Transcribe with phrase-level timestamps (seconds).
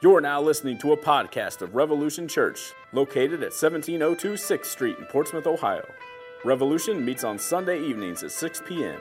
[0.00, 5.06] You're now listening to a podcast of Revolution Church, located at 1702 6th Street in
[5.06, 5.84] Portsmouth, Ohio.
[6.44, 9.00] Revolution meets on Sunday evenings at 6 p.m.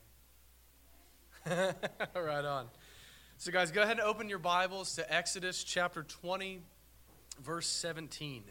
[2.15, 2.67] right on.
[3.37, 6.61] So, guys, go ahead and open your Bibles to Exodus chapter 20,
[7.43, 8.43] verse 17.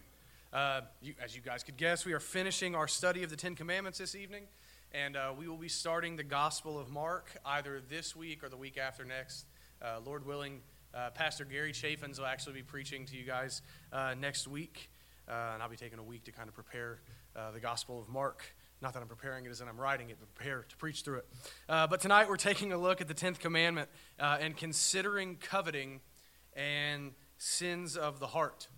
[0.52, 3.54] Uh, you, as you guys could guess, we are finishing our study of the Ten
[3.54, 4.44] Commandments this evening,
[4.92, 8.58] and uh, we will be starting the Gospel of Mark either this week or the
[8.58, 9.46] week after next.
[9.80, 10.60] Uh, Lord willing,
[10.94, 14.90] uh, Pastor Gary Chaffins will actually be preaching to you guys uh, next week.
[15.28, 17.00] Uh, and I'll be taking a week to kind of prepare
[17.34, 18.44] uh, the Gospel of Mark.
[18.80, 21.18] Not that I'm preparing it as in I'm writing it, but prepare to preach through
[21.18, 21.26] it.
[21.68, 23.88] Uh, but tonight we're taking a look at the 10th commandment
[24.20, 26.00] uh, and considering coveting
[26.54, 28.68] and sins of the heart.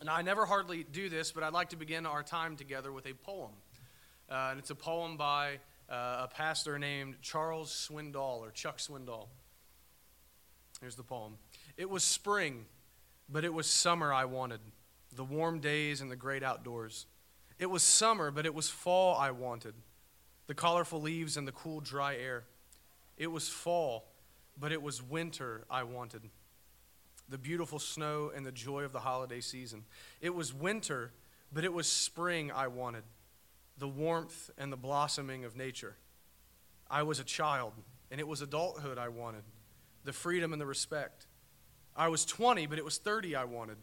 [0.00, 3.06] And I never hardly do this, but I'd like to begin our time together with
[3.06, 3.52] a poem.
[4.28, 9.28] Uh, and it's a poem by uh, a pastor named Charles Swindoll or Chuck Swindoll.
[10.80, 11.38] Here's the poem
[11.76, 12.66] It was spring,
[13.28, 14.60] but it was summer I wanted
[15.14, 17.06] the warm days and the great outdoors.
[17.58, 19.74] It was summer, but it was fall I wanted,
[20.46, 22.44] the colorful leaves and the cool, dry air.
[23.16, 24.06] It was fall,
[24.58, 26.22] but it was winter I wanted,
[27.28, 29.84] the beautiful snow and the joy of the holiday season.
[30.20, 31.12] It was winter,
[31.52, 33.04] but it was spring I wanted,
[33.78, 35.96] the warmth and the blossoming of nature.
[36.90, 37.74] I was a child,
[38.10, 39.44] and it was adulthood I wanted,
[40.04, 41.26] the freedom and the respect.
[41.94, 43.76] I was 20, but it was 30 I wanted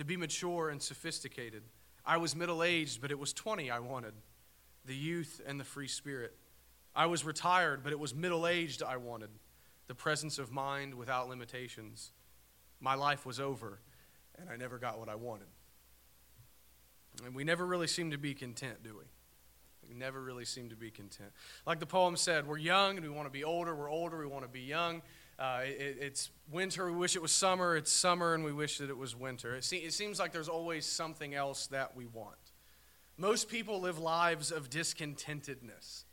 [0.00, 1.62] to be mature and sophisticated.
[2.06, 4.14] I was middle aged, but it was 20 I wanted
[4.86, 6.34] the youth and the free spirit.
[6.96, 9.28] I was retired, but it was middle aged I wanted
[9.88, 12.12] the presence of mind without limitations.
[12.80, 13.78] My life was over,
[14.38, 15.48] and I never got what I wanted.
[17.22, 19.04] And we never really seem to be content, do we?
[19.86, 21.30] We never really seem to be content.
[21.66, 23.74] Like the poem said, we're young and we want to be older.
[23.74, 25.02] We're older, we want to be young.
[25.40, 27.74] Uh, it, it's winter, we wish it was summer.
[27.74, 29.56] It's summer, and we wish that it was winter.
[29.56, 32.36] It, se- it seems like there's always something else that we want.
[33.16, 36.04] Most people live lives of discontentedness.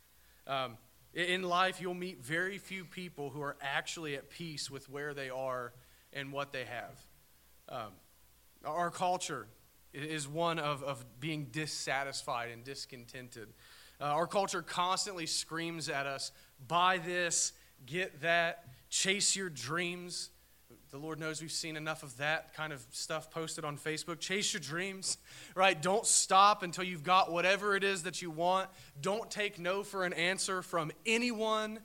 [0.46, 0.78] Um,
[1.12, 5.28] in life, you'll meet very few people who are actually at peace with where they
[5.28, 5.74] are
[6.14, 6.98] and what they have.
[7.68, 7.92] Um,
[8.64, 9.46] our culture
[9.92, 13.48] is one of, of being dissatisfied and discontented.
[14.00, 16.32] Uh, our culture constantly screams at us
[16.66, 17.52] buy this,
[17.84, 20.30] get that, chase your dreams.
[20.90, 24.20] The Lord knows we've seen enough of that kind of stuff posted on Facebook.
[24.20, 25.18] Chase your dreams,
[25.54, 25.80] right?
[25.80, 28.70] Don't stop until you've got whatever it is that you want.
[29.00, 31.80] Don't take no for an answer from anyone.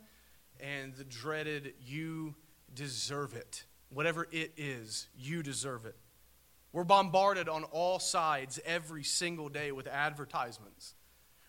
[0.59, 2.36] And the dreaded, you
[2.74, 3.66] deserve it.
[3.90, 5.96] Whatever it is, you deserve it.
[6.72, 10.96] We're bombarded on all sides every single day with advertisements.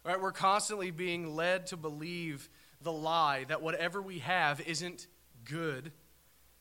[0.05, 0.21] Right?
[0.21, 2.51] We're constantly being led to believe
[2.83, 5.07] the lie that whatever we have isn't
[5.45, 5.93] good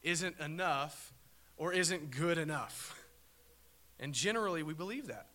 [0.02, 1.14] isn't enough
[1.58, 3.00] or isn't good enough.
[4.00, 5.28] And generally, we believe that.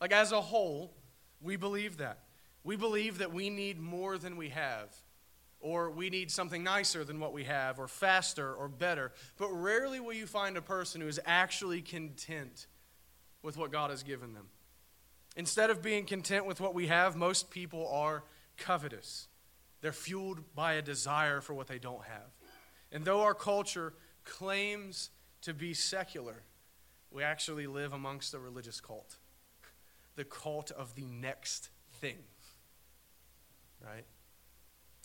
[0.00, 0.94] Like, as a whole,
[1.40, 2.20] we believe that.
[2.62, 4.94] We believe that we need more than we have,
[5.60, 9.12] or we need something nicer than what we have, or faster, or better.
[9.36, 12.66] But rarely will you find a person who is actually content
[13.42, 14.46] with what God has given them.
[15.36, 18.24] Instead of being content with what we have, most people are
[18.56, 19.28] covetous.
[19.82, 22.32] They're fueled by a desire for what they don't have.
[22.94, 23.92] And though our culture
[24.24, 25.10] claims
[25.42, 26.44] to be secular,
[27.10, 29.16] we actually live amongst a religious cult.
[30.16, 32.18] The cult of the next thing.
[33.84, 34.04] Right?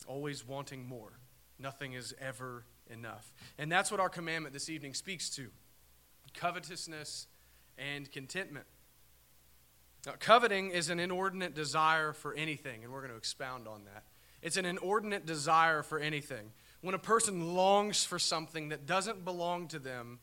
[0.06, 1.18] Always wanting more.
[1.58, 3.32] Nothing is ever enough.
[3.58, 5.48] And that's what our commandment this evening speaks to
[6.32, 7.26] covetousness
[7.76, 8.66] and contentment.
[10.06, 14.04] Now, coveting is an inordinate desire for anything, and we're going to expound on that.
[14.42, 16.52] It's an inordinate desire for anything.
[16.80, 20.18] When a person longs for something that doesn't belong to them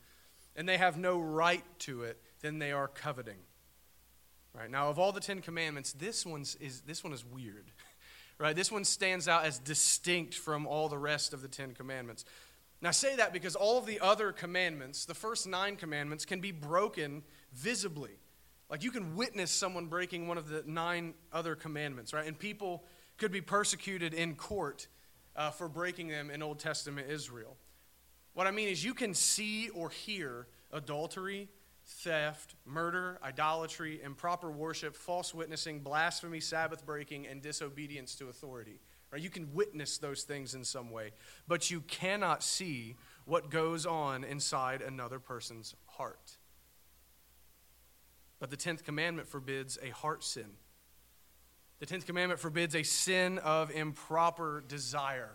[0.55, 3.37] and they have no right to it, then they are coveting.
[4.53, 4.69] Right?
[4.69, 7.71] Now, of all the Ten Commandments, this, one's is, this one is weird.
[8.39, 8.55] Right?
[8.55, 12.23] This one stands out as distinct from all the rest of the Ten Commandments.
[12.83, 16.39] Now, I say that because all of the other commandments, the first nine commandments, can
[16.39, 18.19] be broken visibly.
[18.69, 22.27] Like you can witness someone breaking one of the nine other commandments, right?
[22.27, 22.83] And people
[23.17, 24.87] could be persecuted in court
[25.37, 27.55] uh, for breaking them in Old Testament Israel.
[28.33, 31.47] What I mean is, you can see or hear adultery
[31.85, 38.79] theft, murder, idolatry, improper worship, false witnessing, blasphemy, Sabbath breaking, and disobedience to authority.
[39.11, 39.21] Right?
[39.21, 41.11] You can witness those things in some way,
[41.47, 42.95] but you cannot see
[43.25, 46.37] what goes on inside another person's heart.
[48.39, 50.51] But the 10th commandment forbids a heart sin.
[51.79, 55.31] The 10th commandment forbids a sin of improper desire.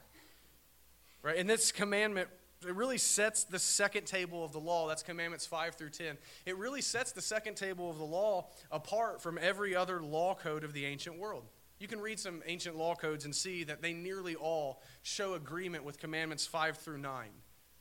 [1.22, 1.36] Right?
[1.36, 2.28] And this commandment
[2.66, 4.88] it really sets the second table of the law.
[4.88, 6.16] That's commandments 5 through 10.
[6.46, 10.64] It really sets the second table of the law apart from every other law code
[10.64, 11.44] of the ancient world.
[11.78, 15.84] You can read some ancient law codes and see that they nearly all show agreement
[15.84, 17.28] with commandments 5 through 9.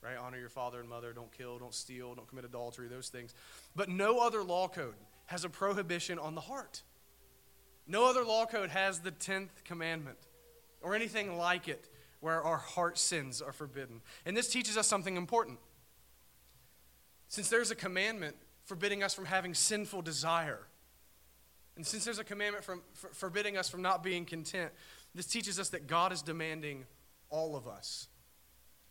[0.01, 0.17] Right?
[0.17, 3.35] Honor your father and mother, don't kill, don't steal, don't commit adultery, those things.
[3.75, 4.95] But no other law code
[5.27, 6.81] has a prohibition on the heart.
[7.87, 10.17] No other law code has the 10th commandment
[10.81, 11.89] or anything like it
[12.19, 14.01] where our heart sins are forbidden.
[14.25, 15.59] And this teaches us something important.
[17.27, 18.35] Since there's a commandment
[18.65, 20.67] forbidding us from having sinful desire,
[21.75, 24.71] and since there's a commandment from, for, forbidding us from not being content,
[25.15, 26.85] this teaches us that God is demanding
[27.29, 28.07] all of us.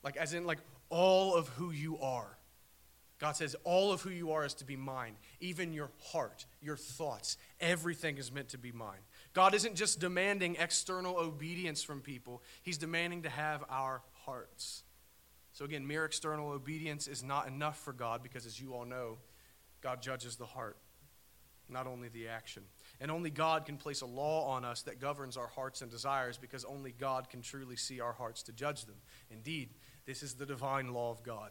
[0.02, 0.58] Like, as in, like,
[0.88, 2.36] all of who you are.
[3.20, 5.14] God says, All of who you are is to be mine.
[5.40, 9.00] Even your heart, your thoughts, everything is meant to be mine.
[9.34, 14.82] God isn't just demanding external obedience from people, He's demanding to have our hearts.
[15.52, 19.18] So, again, mere external obedience is not enough for God because, as you all know,
[19.82, 20.76] God judges the heart,
[21.68, 22.62] not only the action.
[23.00, 26.38] And only God can place a law on us that governs our hearts and desires
[26.38, 28.96] because only God can truly see our hearts to judge them.
[29.30, 29.70] Indeed,
[30.06, 31.50] this is the divine law of God.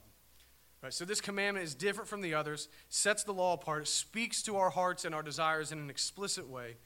[0.82, 4.56] Right, so this commandment is different from the others, sets the law apart, speaks to
[4.56, 6.78] our hearts and our desires in an explicit way,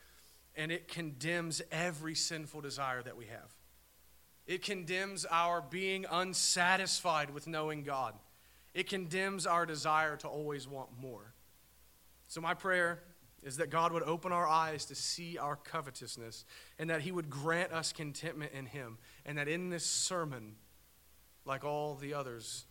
[0.56, 3.54] and it condemns every sinful desire that we have.
[4.48, 8.16] It condemns our being unsatisfied with knowing God.
[8.74, 11.34] It condemns our desire to always want more.
[12.28, 13.04] So, my prayer
[13.44, 16.46] is that God would open our eyes to see our covetousness
[16.80, 20.56] and that He would grant us contentment in Him, and that in this sermon,
[21.46, 22.66] like all the others,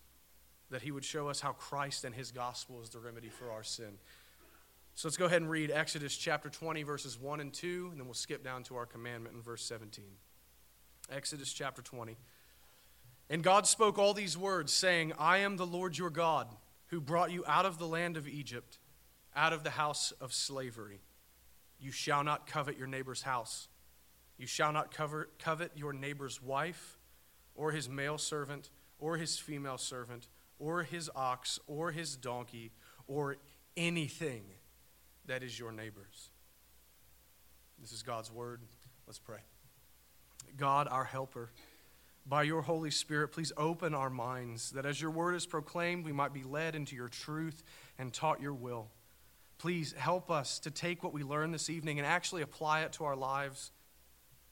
[0.72, 3.62] that he would show us how Christ and his gospel is the remedy for our
[3.62, 3.98] sin.
[4.94, 8.06] So let's go ahead and read Exodus chapter 20, verses 1 and 2, and then
[8.06, 10.04] we'll skip down to our commandment in verse 17.
[11.10, 12.16] Exodus chapter 20.
[13.30, 16.48] And God spoke all these words, saying, I am the Lord your God,
[16.86, 18.78] who brought you out of the land of Egypt,
[19.34, 21.00] out of the house of slavery.
[21.80, 23.68] You shall not covet your neighbor's house.
[24.36, 24.94] You shall not
[25.38, 26.98] covet your neighbor's wife,
[27.54, 30.28] or his male servant, or his female servant
[30.62, 32.70] or his ox or his donkey
[33.08, 33.36] or
[33.76, 34.44] anything
[35.26, 36.30] that is your neighbor's.
[37.80, 38.60] This is God's word.
[39.06, 39.38] Let's pray.
[40.56, 41.50] God, our helper,
[42.24, 46.12] by your Holy Spirit, please open our minds that as your word is proclaimed, we
[46.12, 47.64] might be led into your truth
[47.98, 48.88] and taught your will.
[49.58, 53.04] Please help us to take what we learned this evening and actually apply it to
[53.04, 53.72] our lives.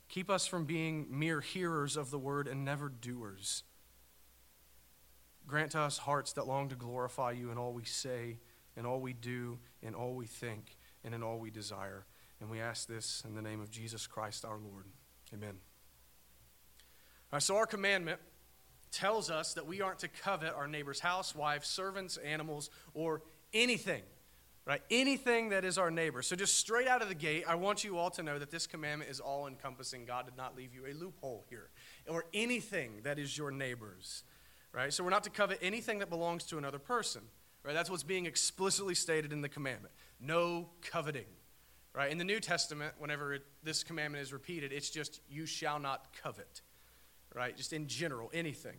[0.08, 3.62] Keep us from being mere hearers of the word and never doers.
[5.50, 8.38] Grant to us hearts that long to glorify you in all we say,
[8.76, 12.06] in all we do, in all we think, and in all we desire.
[12.40, 14.84] And we ask this in the name of Jesus Christ our Lord.
[15.34, 15.56] Amen.
[17.32, 18.20] All right, so our commandment
[18.92, 23.22] tells us that we aren't to covet our neighbor's house, wives, servants, animals, or
[23.52, 24.02] anything.
[24.66, 24.82] Right?
[24.88, 26.22] Anything that is our neighbor.
[26.22, 28.68] So, just straight out of the gate, I want you all to know that this
[28.68, 30.04] commandment is all encompassing.
[30.04, 31.70] God did not leave you a loophole here.
[32.06, 34.22] Or anything that is your neighbor's
[34.72, 34.92] right?
[34.92, 37.22] So we're not to covet anything that belongs to another person,
[37.64, 37.74] right?
[37.74, 39.94] That's what's being explicitly stated in the commandment.
[40.20, 41.26] No coveting,
[41.94, 42.10] right?
[42.10, 46.14] In the New Testament, whenever it, this commandment is repeated, it's just you shall not
[46.22, 46.62] covet,
[47.34, 47.56] right?
[47.56, 48.76] Just in general, anything.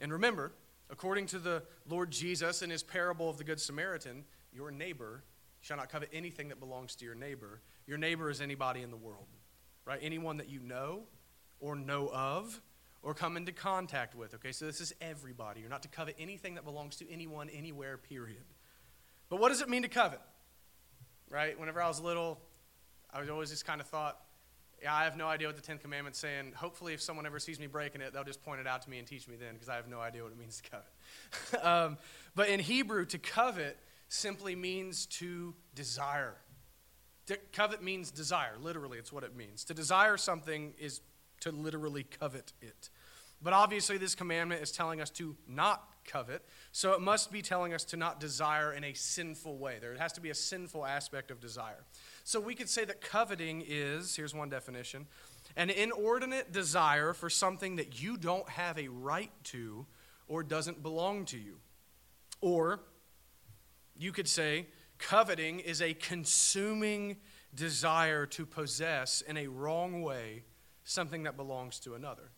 [0.00, 0.52] And remember,
[0.90, 5.22] according to the Lord Jesus in his parable of the Good Samaritan, your neighbor
[5.60, 7.60] shall not covet anything that belongs to your neighbor.
[7.86, 9.26] Your neighbor is anybody in the world,
[9.84, 9.98] right?
[10.00, 11.02] Anyone that you know
[11.60, 12.60] or know of
[13.06, 14.34] or come into contact with.
[14.34, 15.60] Okay, so this is everybody.
[15.60, 18.42] You're not to covet anything that belongs to anyone, anywhere, period.
[19.28, 20.20] But what does it mean to covet?
[21.30, 21.56] Right?
[21.58, 22.40] Whenever I was little,
[23.14, 24.18] I was always just kind of thought,
[24.82, 26.54] yeah, I have no idea what the Tenth Commandment's saying.
[26.56, 28.98] Hopefully, if someone ever sees me breaking it, they'll just point it out to me
[28.98, 31.64] and teach me then, because I have no idea what it means to covet.
[31.64, 31.98] um,
[32.34, 36.34] but in Hebrew, to covet simply means to desire.
[37.26, 38.54] To covet means desire.
[38.60, 39.62] Literally, it's what it means.
[39.66, 41.02] To desire something is
[41.40, 42.90] to literally covet it.
[43.46, 47.72] But obviously, this commandment is telling us to not covet, so it must be telling
[47.72, 49.76] us to not desire in a sinful way.
[49.80, 51.84] There has to be a sinful aspect of desire.
[52.24, 55.06] So we could say that coveting is here's one definition
[55.56, 59.86] an inordinate desire for something that you don't have a right to
[60.26, 61.58] or doesn't belong to you.
[62.40, 62.80] Or
[63.96, 64.66] You could say
[64.98, 67.18] coveting is a consuming
[67.54, 70.42] desire to possess in a wrong way
[70.82, 72.32] something that belongs to another.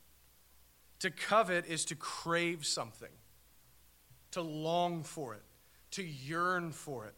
[1.00, 3.12] To covet is to crave something,
[4.32, 5.42] to long for it,
[5.92, 7.14] to yearn for it,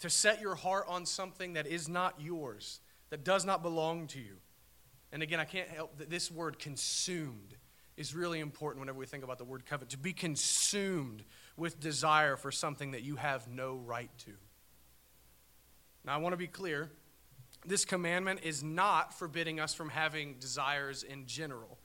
[0.00, 4.20] to set your heart on something that is not yours, that does not belong to
[4.20, 4.36] you.
[5.12, 7.56] And again, I can't help that this word consumed
[7.96, 9.90] is really important whenever we think about the word covet.
[9.90, 11.22] To be consumed
[11.56, 14.32] with desire for something that you have no right to.
[16.04, 16.90] Now, I want to be clear
[17.64, 21.78] this commandment is not forbidding us from having desires in general.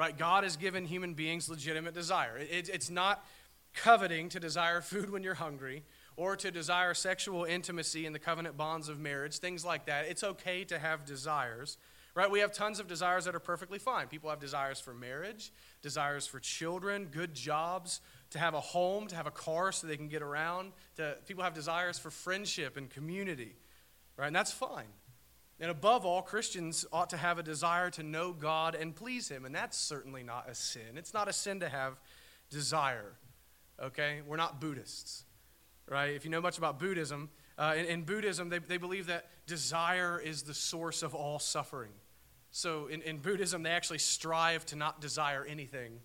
[0.00, 0.16] Right?
[0.16, 2.38] God has given human beings legitimate desire.
[2.38, 3.22] It, it's not
[3.74, 5.84] coveting to desire food when you're hungry
[6.16, 10.06] or to desire sexual intimacy in the covenant bonds of marriage, things like that.
[10.06, 11.76] It's okay to have desires.
[12.14, 12.30] Right?
[12.30, 14.06] We have tons of desires that are perfectly fine.
[14.06, 15.52] People have desires for marriage,
[15.82, 19.98] desires for children, good jobs, to have a home, to have a car so they
[19.98, 20.72] can get around.
[20.96, 23.54] To, people have desires for friendship and community.
[24.16, 24.28] Right?
[24.28, 24.88] And that's fine.
[25.60, 29.44] And above all, Christians ought to have a desire to know God and please Him.
[29.44, 30.96] And that's certainly not a sin.
[30.96, 32.00] It's not a sin to have
[32.48, 33.12] desire.
[33.80, 34.20] Okay?
[34.26, 35.24] We're not Buddhists.
[35.86, 36.14] Right?
[36.14, 40.18] If you know much about Buddhism, uh, in, in, Buddhism, they, they believe that desire
[40.18, 41.90] is the source of all suffering.
[42.52, 46.00] So in, in Buddhism, they actually strive to not desire anything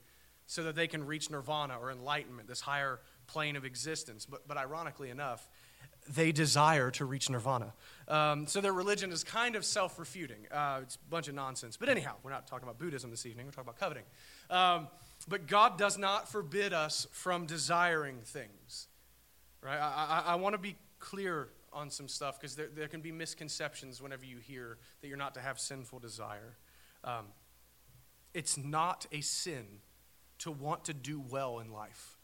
[0.48, 4.26] so that they can reach nirvana or enlightenment, this higher plane of existence.
[4.26, 5.48] But, but ironically enough,
[6.08, 7.74] they desire to reach nirvana.
[8.08, 10.48] Um, so their religion is kind of self refuting.
[10.52, 11.78] Uh, it's a bunch of nonsense.
[11.78, 14.04] But anyhow, we're not talking about Buddhism this evening, we're talking about coveting.
[14.50, 14.88] Um,
[15.28, 18.88] but God does not forbid us from desiring things.
[19.62, 19.80] Right?
[19.80, 23.12] I, I, I want to be clear on some stuff because there, there can be
[23.12, 26.58] misconceptions whenever you hear that you're not to have sinful desire.
[27.04, 27.26] Um,
[28.34, 29.66] it's not a sin
[30.40, 32.18] to want to do well in life.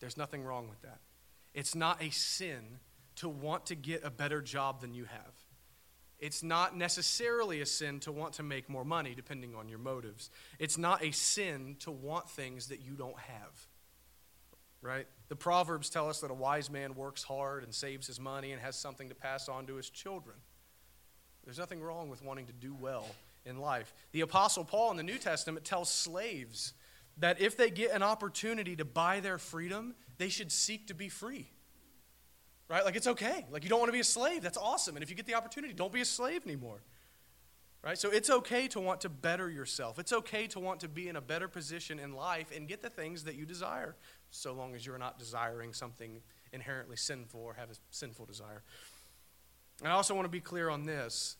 [0.00, 0.98] There's nothing wrong with that.
[1.54, 2.78] It's not a sin
[3.16, 5.32] to want to get a better job than you have.
[6.18, 10.30] It's not necessarily a sin to want to make more money, depending on your motives.
[10.58, 13.66] It's not a sin to want things that you don't have.
[14.82, 15.06] Right?
[15.28, 18.60] The Proverbs tell us that a wise man works hard and saves his money and
[18.60, 20.36] has something to pass on to his children.
[21.44, 23.06] There's nothing wrong with wanting to do well
[23.46, 23.92] in life.
[24.12, 26.74] The Apostle Paul in the New Testament tells slaves
[27.18, 31.08] that if they get an opportunity to buy their freedom, they should seek to be
[31.08, 31.50] free.
[32.68, 32.84] Right?
[32.84, 33.46] Like it's okay.
[33.50, 34.42] Like you don't want to be a slave.
[34.42, 34.96] That's awesome.
[34.96, 36.82] And if you get the opportunity, don't be a slave anymore.
[37.82, 37.98] Right?
[37.98, 39.98] So it's okay to want to better yourself.
[39.98, 42.90] It's okay to want to be in a better position in life and get the
[42.90, 43.96] things that you desire,
[44.30, 46.20] so long as you're not desiring something
[46.52, 48.62] inherently sinful or have a sinful desire.
[49.80, 51.36] And I also want to be clear on this.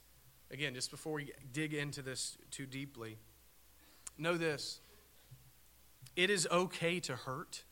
[0.50, 3.18] Again, just before we dig into this too deeply,
[4.18, 4.80] know this.
[6.16, 7.64] It is okay to hurt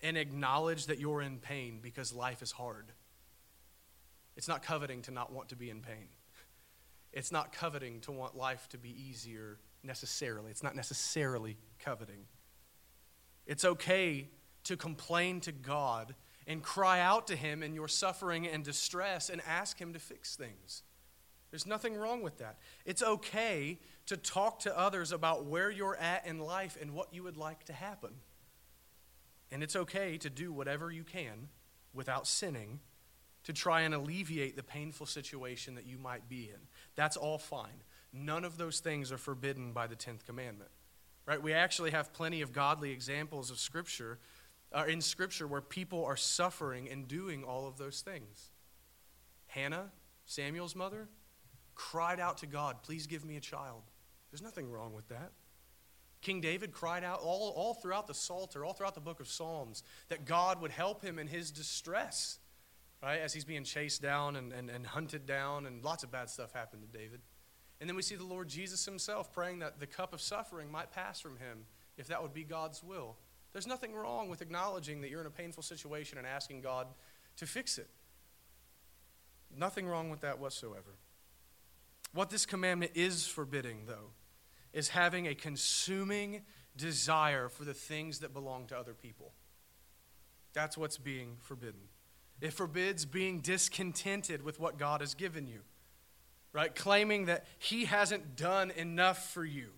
[0.00, 2.92] and acknowledge that you're in pain because life is hard.
[4.36, 6.08] It's not coveting to not want to be in pain.
[7.12, 10.50] It's not coveting to want life to be easier necessarily.
[10.50, 12.24] It's not necessarily coveting.
[13.46, 14.28] It's okay
[14.64, 16.14] to complain to God
[16.46, 20.36] and cry out to Him in your suffering and distress and ask Him to fix
[20.36, 20.82] things.
[21.50, 22.58] There's nothing wrong with that.
[22.86, 27.22] It's okay to talk to others about where you're at in life and what you
[27.22, 28.10] would like to happen.
[29.50, 31.48] And it's okay to do whatever you can
[31.92, 32.80] without sinning
[33.44, 36.60] to try and alleviate the painful situation that you might be in.
[36.94, 37.82] That's all fine.
[38.12, 40.70] None of those things are forbidden by the 10th commandment.
[41.26, 41.42] Right?
[41.42, 44.18] We actually have plenty of godly examples of scripture
[44.72, 48.50] uh, in scripture where people are suffering and doing all of those things.
[49.46, 49.92] Hannah,
[50.24, 51.08] Samuel's mother,
[51.74, 53.91] cried out to God, "Please give me a child."
[54.32, 55.32] There's nothing wrong with that.
[56.22, 59.82] King David cried out all, all throughout the Psalter, all throughout the book of Psalms,
[60.08, 62.38] that God would help him in his distress,
[63.02, 63.20] right?
[63.20, 66.52] As he's being chased down and, and, and hunted down, and lots of bad stuff
[66.52, 67.20] happened to David.
[67.80, 70.92] And then we see the Lord Jesus himself praying that the cup of suffering might
[70.92, 71.64] pass from him,
[71.98, 73.16] if that would be God's will.
[73.52, 76.86] There's nothing wrong with acknowledging that you're in a painful situation and asking God
[77.36, 77.90] to fix it.
[79.54, 80.96] Nothing wrong with that whatsoever.
[82.14, 84.10] What this commandment is forbidding, though,
[84.72, 86.42] is having a consuming
[86.76, 89.32] desire for the things that belong to other people.
[90.52, 91.80] That's what's being forbidden.
[92.40, 95.60] It forbids being discontented with what God has given you,
[96.52, 96.74] right?
[96.74, 99.70] Claiming that He hasn't done enough for you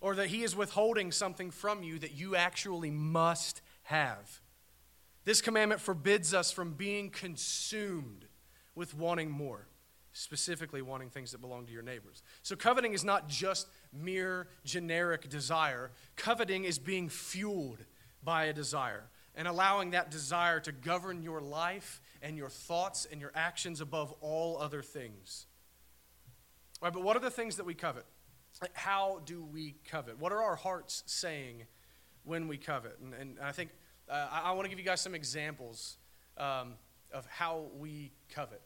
[0.00, 4.40] or that He is withholding something from you that you actually must have.
[5.24, 8.24] This commandment forbids us from being consumed
[8.74, 9.66] with wanting more
[10.12, 12.22] specifically wanting things that belong to your neighbors.
[12.42, 17.84] So, coveting is not just mere generic desire, coveting is being fueled
[18.22, 19.10] by a desire.
[19.34, 24.12] and allowing that desire to govern your life and your thoughts and your actions above
[24.20, 25.46] all other things.
[26.82, 28.04] All right, but what are the things that we covet?
[28.72, 30.18] How do we covet?
[30.18, 31.64] What are our hearts saying
[32.24, 32.98] when we covet?
[33.00, 33.70] And, and I think
[34.08, 35.96] uh, I, I want to give you guys some examples
[36.36, 36.74] um,
[37.12, 38.60] of how we covet.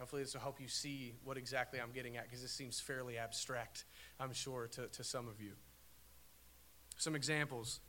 [0.00, 3.18] Hopefully, this will help you see what exactly I'm getting at because this seems fairly
[3.18, 3.84] abstract,
[4.18, 5.52] I'm sure, to, to some of you.
[6.96, 7.80] Some examples.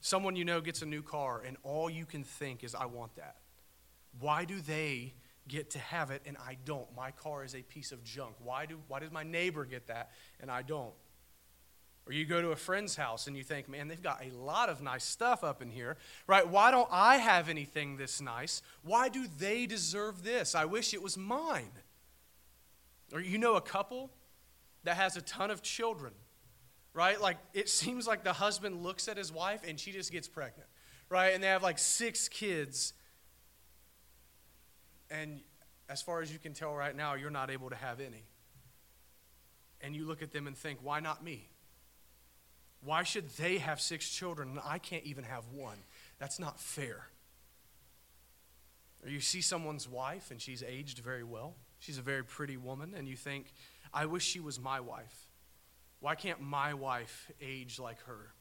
[0.00, 3.14] Someone you know gets a new car, and all you can think is, I want
[3.16, 3.36] that.
[4.18, 5.14] Why do they
[5.46, 6.88] get to have it and I don't?
[6.96, 8.34] My car is a piece of junk.
[8.42, 10.10] Why, do, why does my neighbor get that
[10.40, 10.94] and I don't?
[12.10, 14.68] Or you go to a friend's house and you think, man, they've got a lot
[14.68, 16.44] of nice stuff up in here, right?
[16.44, 18.62] Why don't I have anything this nice?
[18.82, 20.56] Why do they deserve this?
[20.56, 21.70] I wish it was mine.
[23.12, 24.10] Or you know a couple
[24.82, 26.12] that has a ton of children,
[26.94, 27.20] right?
[27.20, 30.68] Like it seems like the husband looks at his wife and she just gets pregnant,
[31.10, 31.32] right?
[31.32, 32.92] And they have like six kids.
[35.12, 35.42] And
[35.88, 38.24] as far as you can tell right now, you're not able to have any.
[39.80, 41.50] And you look at them and think, why not me?
[42.82, 45.78] Why should they have six children and I can't even have one?
[46.18, 47.08] That's not fair.
[49.02, 51.54] Or you see someone's wife and she's aged very well.
[51.78, 53.54] She's a very pretty woman, and you think,
[53.92, 55.28] I wish she was my wife.
[56.00, 58.34] Why can't my wife age like her?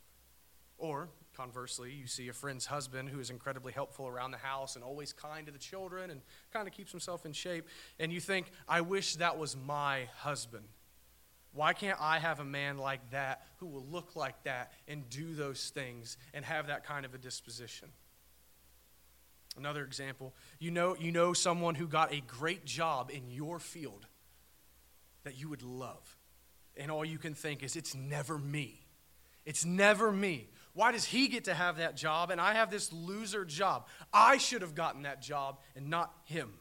[0.77, 4.83] Or, conversely, you see a friend's husband who is incredibly helpful around the house and
[4.83, 7.65] always kind to the children and kind of keeps himself in shape,
[7.97, 10.65] and you think, I wish that was my husband.
[11.53, 15.33] Why can't I have a man like that who will look like that and do
[15.33, 17.89] those things and have that kind of a disposition?
[19.57, 24.05] Another example, you know, you know someone who got a great job in your field
[25.23, 26.17] that you would love.
[26.77, 28.85] And all you can think is, it's never me.
[29.45, 30.49] It's never me.
[30.73, 33.87] Why does he get to have that job and I have this loser job?
[34.13, 36.53] I should have gotten that job and not him.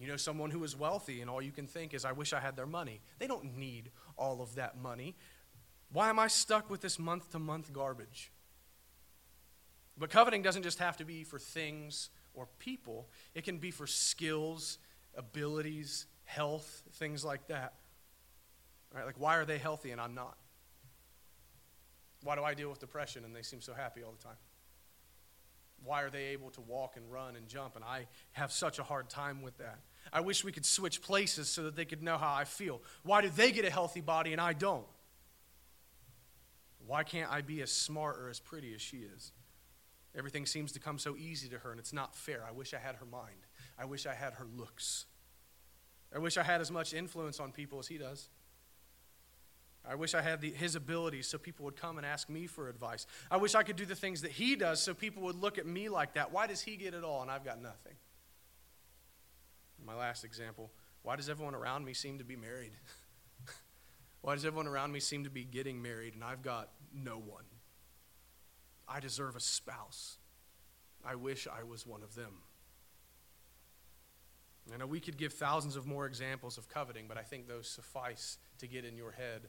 [0.00, 2.40] You know someone who is wealthy, and all you can think is, I wish I
[2.40, 3.02] had their money.
[3.18, 5.14] They don't need all of that money.
[5.92, 8.32] Why am I stuck with this month to month garbage?
[9.98, 13.86] But coveting doesn't just have to be for things or people, it can be for
[13.86, 14.78] skills,
[15.16, 17.74] abilities, health, things like that.
[18.94, 19.04] Right?
[19.04, 20.38] Like, why are they healthy and I'm not?
[22.22, 24.36] Why do I deal with depression and they seem so happy all the time?
[25.82, 28.82] Why are they able to walk and run and jump and I have such a
[28.82, 29.80] hard time with that?
[30.12, 32.82] I wish we could switch places so that they could know how I feel.
[33.02, 34.86] Why do they get a healthy body and I don't?
[36.86, 39.32] Why can't I be as smart or as pretty as she is?
[40.16, 42.44] Everything seems to come so easy to her, and it's not fair.
[42.46, 43.46] I wish I had her mind.
[43.78, 45.06] I wish I had her looks.
[46.12, 48.28] I wish I had as much influence on people as he does.
[49.88, 52.68] I wish I had the, his abilities so people would come and ask me for
[52.68, 53.06] advice.
[53.30, 55.66] I wish I could do the things that he does so people would look at
[55.66, 56.32] me like that.
[56.32, 57.94] Why does he get it all and I've got nothing?
[60.10, 60.72] Last example
[61.04, 62.72] why does everyone around me seem to be married?
[64.22, 67.44] why does everyone around me seem to be getting married and I've got no one?
[68.88, 70.18] I deserve a spouse.
[71.04, 72.42] I wish I was one of them.
[74.74, 77.68] I know we could give thousands of more examples of coveting, but I think those
[77.68, 79.42] suffice to get in your head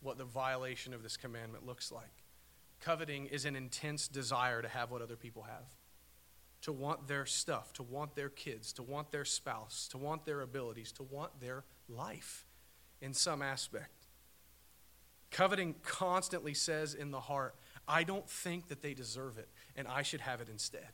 [0.00, 2.24] what the violation of this commandment looks like.
[2.80, 5.68] Coveting is an intense desire to have what other people have,
[6.62, 10.40] to want their stuff, to want their kids, to want their spouse, to want their
[10.40, 12.46] abilities, to want their life
[13.00, 14.06] in some aspect.
[15.30, 17.54] Coveting constantly says in the heart,
[17.86, 20.88] I don't think that they deserve it, and I should have it instead.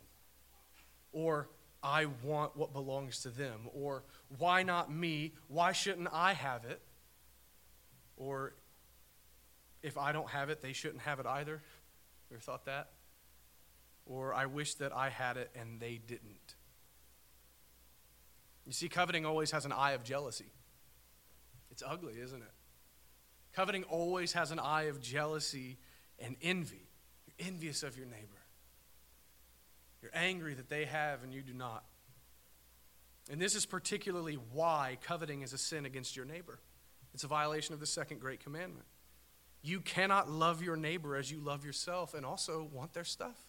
[1.12, 1.48] Or,
[1.83, 3.68] I want what belongs to them.
[3.72, 4.05] Or,
[4.38, 5.35] why not me?
[5.48, 6.81] Why shouldn't I have it?
[8.16, 8.55] Or,
[9.83, 11.62] if I don't have it, they shouldn't have it either.
[12.31, 12.90] You ever thought that?
[14.07, 16.55] Or, I wish that I had it and they didn't.
[18.67, 20.53] You see, coveting always has an eye of jealousy.
[21.71, 22.53] It's ugly, isn't it?
[23.55, 25.79] Coveting always has an eye of jealousy
[26.19, 26.88] and envy.
[27.27, 28.43] You're envious of your neighbor.
[30.03, 31.85] You're angry that they have and you do not.
[33.31, 36.59] And this is particularly why coveting is a sin against your neighbor.
[37.14, 38.87] It's a violation of the second great commandment.
[39.62, 43.47] You cannot love your neighbor as you love yourself and also want their stuff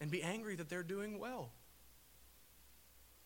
[0.00, 1.52] and be angry that they're doing well.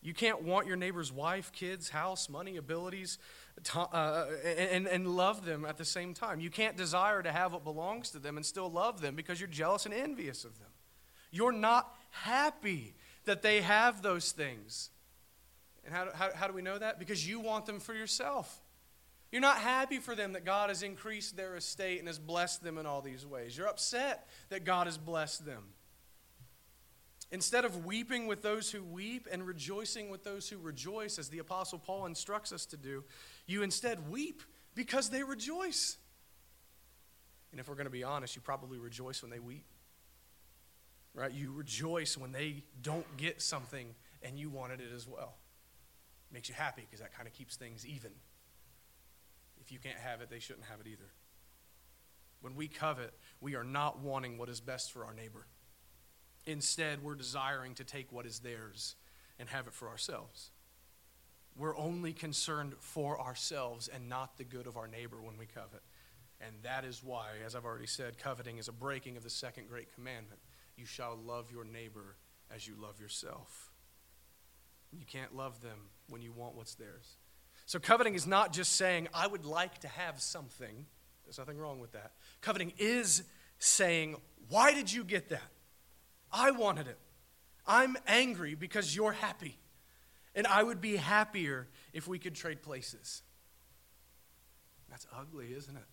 [0.01, 3.17] You can't want your neighbor's wife, kids, house, money, abilities,
[3.75, 6.39] uh, and, and love them at the same time.
[6.39, 9.49] You can't desire to have what belongs to them and still love them because you're
[9.49, 10.69] jealous and envious of them.
[11.31, 12.93] You're not happy
[13.25, 14.91] that they have those things.
[15.85, 16.99] And how, how, how do we know that?
[16.99, 18.61] Because you want them for yourself.
[19.31, 22.77] You're not happy for them that God has increased their estate and has blessed them
[22.77, 23.57] in all these ways.
[23.57, 25.63] You're upset that God has blessed them.
[27.35, 31.39] Instead of weeping with those who weep and rejoicing with those who rejoice, as the
[31.39, 33.03] Apostle Paul instructs us to do,
[33.45, 34.41] you instead weep
[34.73, 35.97] because they rejoice.
[37.51, 39.65] And if we're going to be honest, you probably rejoice when they weep.
[41.13, 41.33] Right?
[41.33, 43.87] You rejoice when they don't get something
[44.23, 45.35] and you wanted it as well.
[46.31, 48.11] It makes you happy because that kind of keeps things even.
[49.59, 51.11] If you can't have it, they shouldn't have it either.
[52.39, 55.47] When we covet, we are not wanting what is best for our neighbor.
[56.45, 58.95] Instead, we're desiring to take what is theirs
[59.39, 60.51] and have it for ourselves.
[61.57, 65.81] We're only concerned for ourselves and not the good of our neighbor when we covet.
[66.41, 69.69] And that is why, as I've already said, coveting is a breaking of the second
[69.69, 70.39] great commandment.
[70.75, 72.17] You shall love your neighbor
[72.53, 73.71] as you love yourself.
[74.91, 75.77] You can't love them
[76.09, 77.15] when you want what's theirs.
[77.65, 80.85] So, coveting is not just saying, I would like to have something.
[81.23, 82.11] There's nothing wrong with that.
[82.41, 83.23] Coveting is
[83.57, 84.17] saying,
[84.49, 85.41] Why did you get that?
[86.35, 86.99] I wanted it.
[87.65, 89.57] I'm angry because you're happy.
[90.35, 93.23] And I would be happier if we could trade places.
[94.89, 95.87] That's ugly, isn't it?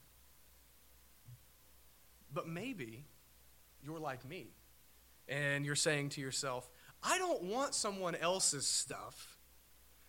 [2.34, 3.04] But maybe
[3.84, 4.48] you're like me
[5.28, 6.68] and you're saying to yourself,
[7.02, 9.31] I don't want someone else's stuff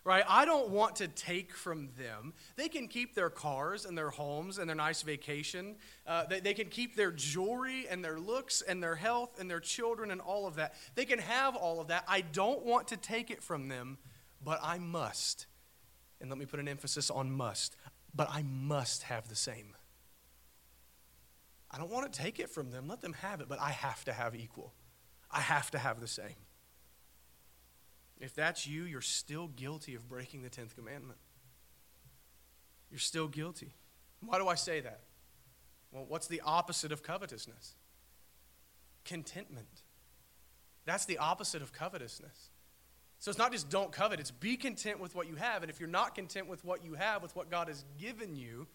[0.04, 0.24] right?
[0.28, 2.34] I don't want to take from them.
[2.56, 5.76] They can keep their cars and their homes and their nice vacation.
[6.06, 9.60] Uh, they, they can keep their jewelry and their looks and their health and their
[9.60, 10.74] children and all of that.
[10.94, 12.04] They can have all of that.
[12.06, 13.96] I don't want to take it from them,
[14.44, 15.46] but I must.
[16.20, 17.76] And let me put an emphasis on must.
[18.14, 19.74] But I must have the same.
[21.70, 22.86] I don't want to take it from them.
[22.86, 24.72] Let them have it, but I have to have equal.
[25.30, 26.43] I have to have the same.
[28.20, 31.18] If that's you, you're still guilty of breaking the 10th commandment.
[32.90, 33.74] You're still guilty.
[34.20, 35.00] Why do I say that?
[35.90, 37.74] Well, what's the opposite of covetousness?
[39.04, 39.82] Contentment.
[40.84, 42.50] That's the opposite of covetousness.
[43.18, 45.62] So it's not just don't covet, it's be content with what you have.
[45.62, 48.66] And if you're not content with what you have, with what God has given you,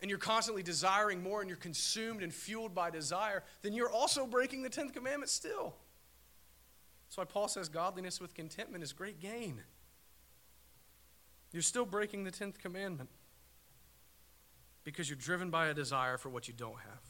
[0.00, 4.26] and you're constantly desiring more and you're consumed and fueled by desire, then you're also
[4.26, 5.76] breaking the 10th commandment still.
[7.12, 9.60] That's why Paul says godliness with contentment is great gain.
[11.52, 13.10] You're still breaking the 10th commandment
[14.82, 17.02] because you're driven by a desire for what you don't have.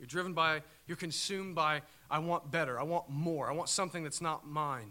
[0.00, 4.02] You're driven by, you're consumed by, I want better, I want more, I want something
[4.02, 4.90] that's not mine.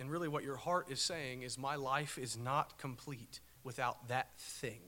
[0.00, 4.36] And really, what your heart is saying is, My life is not complete without that
[4.36, 4.87] thing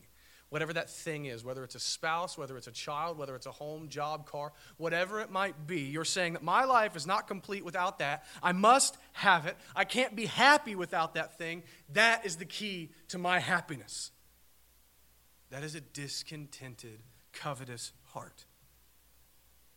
[0.51, 3.53] whatever that thing is, whether it's a spouse, whether it's a child, whether it's a
[3.53, 7.65] home, job, car, whatever it might be, you're saying that my life is not complete
[7.65, 8.25] without that.
[8.43, 9.57] I must have it.
[9.75, 11.63] I can't be happy without that thing.
[11.93, 14.11] That is the key to my happiness.
[15.51, 17.01] That is a discontented,
[17.33, 18.45] covetous heart.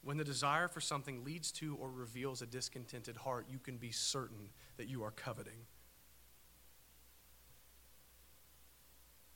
[0.03, 3.91] When the desire for something leads to or reveals a discontented heart, you can be
[3.91, 5.67] certain that you are coveting.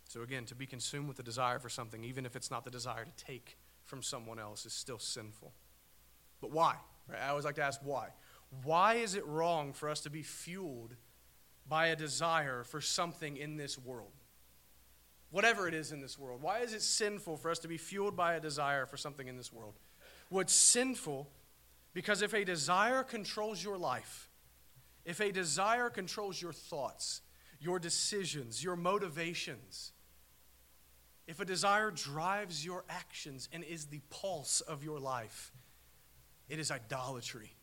[0.07, 2.71] So, again, to be consumed with the desire for something, even if it's not the
[2.71, 5.53] desire to take from someone else, is still sinful.
[6.41, 6.75] But why?
[7.07, 7.19] Right?
[7.21, 8.09] I always like to ask why.
[8.63, 10.95] Why is it wrong for us to be fueled
[11.67, 14.11] by a desire for something in this world?
[15.29, 16.41] Whatever it is in this world.
[16.41, 19.35] Why is it sinful for us to be fueled by a desire for something in
[19.35, 19.73] this world?
[20.29, 21.29] What's sinful
[21.93, 24.29] because if a desire controls your life,
[25.03, 27.21] if a desire controls your thoughts,
[27.59, 29.93] your decisions, your motivations,
[31.27, 35.51] if a desire drives your actions and is the pulse of your life,
[36.47, 37.53] it is idolatry.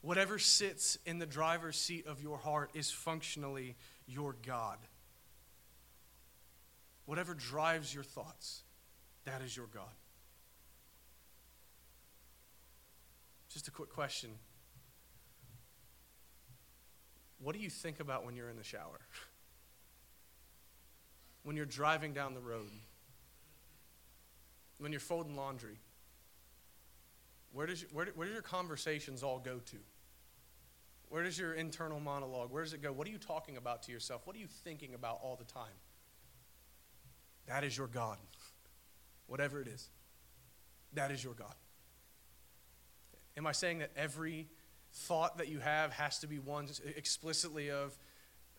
[0.00, 4.78] Whatever sits in the driver's seat of your heart is functionally your God.
[7.06, 8.64] Whatever drives your thoughts,
[9.24, 9.94] that is your God.
[13.48, 14.30] Just a quick question.
[17.38, 19.00] What do you think about when you're in the shower?
[21.44, 22.70] when you're driving down the road,
[24.78, 25.78] when you're folding laundry?
[27.52, 29.76] Where, does your, where, where do your conversations all go to?
[31.08, 32.90] Where does your internal monologue, where does it go?
[32.90, 34.26] What are you talking about to yourself?
[34.26, 35.76] What are you thinking about all the time?
[37.46, 38.16] That is your God.
[39.26, 39.88] Whatever it is,
[40.94, 41.54] that is your God.
[43.36, 44.48] Am I saying that every
[44.92, 47.96] thought that you have has to be one explicitly of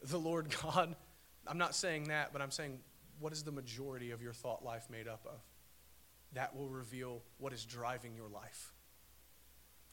[0.03, 0.95] the Lord God?
[1.47, 2.79] I'm not saying that, but I'm saying
[3.19, 5.39] what is the majority of your thought life made up of?
[6.33, 8.73] That will reveal what is driving your life.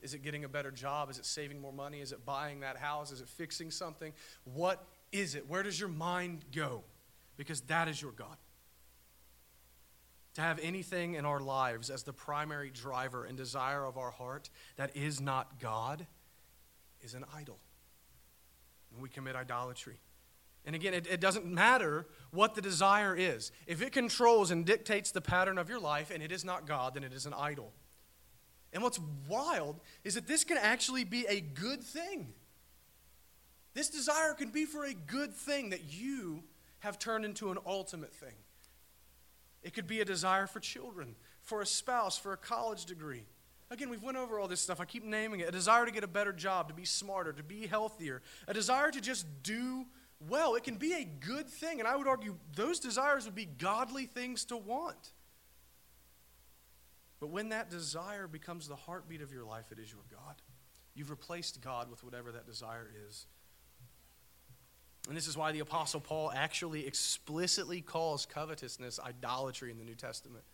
[0.00, 1.10] Is it getting a better job?
[1.10, 2.00] Is it saving more money?
[2.00, 3.12] Is it buying that house?
[3.12, 4.12] Is it fixing something?
[4.42, 5.48] What is it?
[5.48, 6.82] Where does your mind go?
[7.36, 8.36] Because that is your God.
[10.34, 14.48] to have anything in our lives as the primary driver and desire of our heart
[14.76, 16.06] that is not God
[17.02, 17.58] is an idol.
[18.92, 19.98] And we commit idolatry.
[20.64, 23.50] And again, it, it, doesn't matter what the desire is.
[23.66, 26.94] If it controls and dictates the pattern of your life and it is not God,
[26.94, 27.72] then it is an idol.
[28.72, 32.32] And what's wild is that this can actually be a good thing.
[33.74, 36.44] This desire can be for a good thing that you
[36.80, 38.34] have turned into an ultimate thing.
[39.62, 43.24] It could be a desire for children, for a spouse, for a college degree.
[43.70, 44.80] Again, we've went over all this stuff.
[44.80, 45.48] I keep naming it.
[45.48, 48.90] A desire to get a better job, to be smarter, to be healthier, a desire
[48.90, 49.86] to just do
[50.28, 50.54] well.
[50.54, 54.06] It can be a good thing, and I would argue those desires would be godly
[54.06, 55.12] things to want.
[57.20, 60.34] But when that desire becomes the heartbeat of your life, it is your God.
[60.94, 63.26] You've replaced God with whatever that desire is.
[65.08, 69.94] And this is why the Apostle Paul actually explicitly calls covetousness idolatry in the New
[69.94, 70.44] Testament.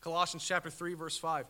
[0.00, 1.46] Colossians chapter 3, verse 5.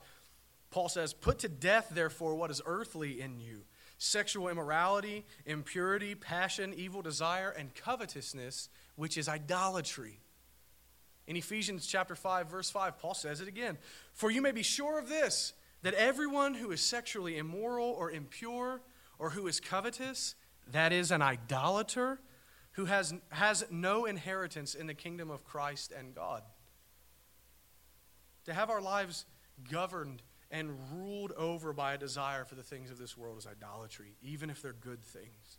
[0.70, 3.64] Paul says, Put to death, therefore, what is earthly in you
[3.98, 10.20] sexual immorality, impurity, passion, evil desire, and covetousness, which is idolatry.
[11.26, 13.76] In Ephesians chapter 5, verse 5, Paul says it again
[14.14, 18.80] For you may be sure of this, that everyone who is sexually immoral or impure,
[19.18, 20.37] or who is covetous,
[20.70, 22.20] that is, an idolater,
[22.72, 26.42] who has, has no inheritance in the kingdom of Christ and God.
[28.44, 29.26] To have our lives
[29.70, 34.16] governed and ruled over by a desire for the things of this world is idolatry,
[34.22, 35.58] even if they're good things.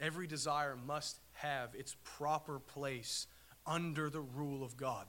[0.00, 3.26] Every desire must have its proper place
[3.66, 5.06] under the rule of God.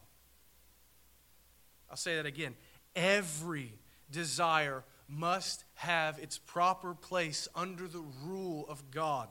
[1.89, 2.55] I'll say that again.
[2.95, 3.73] Every
[4.11, 9.29] desire must have its proper place under the rule of God.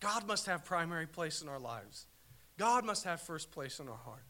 [0.00, 2.06] God must have primary place in our lives.
[2.58, 4.24] God must have first place in our heart.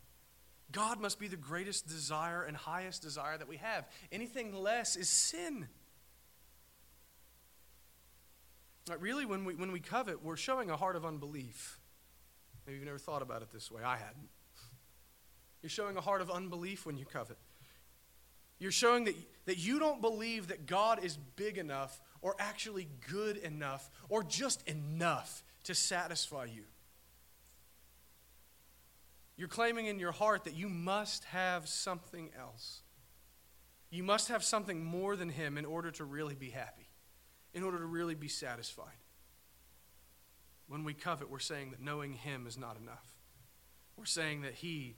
[0.72, 3.87] God must be the greatest desire and highest desire that we have.
[4.11, 5.68] Anything less is sin.
[8.88, 11.79] Like really, when we, when we covet, we're showing a heart of unbelief.
[12.66, 13.83] Maybe you've never thought about it this way.
[13.83, 14.29] I hadn't.
[15.62, 17.38] You're showing a heart of unbelief when you covet.
[18.59, 19.14] You're showing that,
[19.46, 24.66] that you don't believe that God is big enough or actually good enough or just
[24.68, 26.62] enough to satisfy you.
[29.37, 32.83] You're claiming in your heart that you must have something else.
[33.90, 36.88] You must have something more than Him in order to really be happy,
[37.53, 38.99] in order to really be satisfied.
[40.68, 43.07] When we covet, we're saying that knowing Him is not enough.
[43.96, 44.96] We're saying that He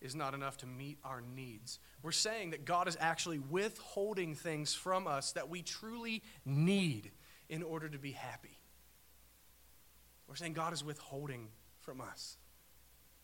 [0.00, 1.78] is not enough to meet our needs.
[2.02, 7.10] We're saying that God is actually withholding things from us that we truly need
[7.48, 8.58] in order to be happy.
[10.26, 11.48] We're saying God is withholding
[11.80, 12.38] from us.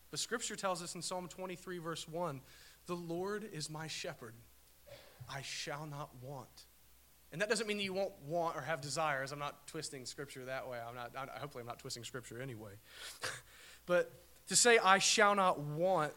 [0.09, 2.41] But Scripture tells us in Psalm 23, verse 1
[2.85, 4.33] The Lord is my shepherd,
[5.29, 6.65] I shall not want.
[7.31, 9.31] And that doesn't mean that you won't want or have desires.
[9.31, 10.77] I'm not twisting Scripture that way.
[10.85, 12.71] I'm not, I, hopefully, I'm not twisting Scripture anyway.
[13.85, 14.11] but
[14.47, 16.13] to say, I shall not want,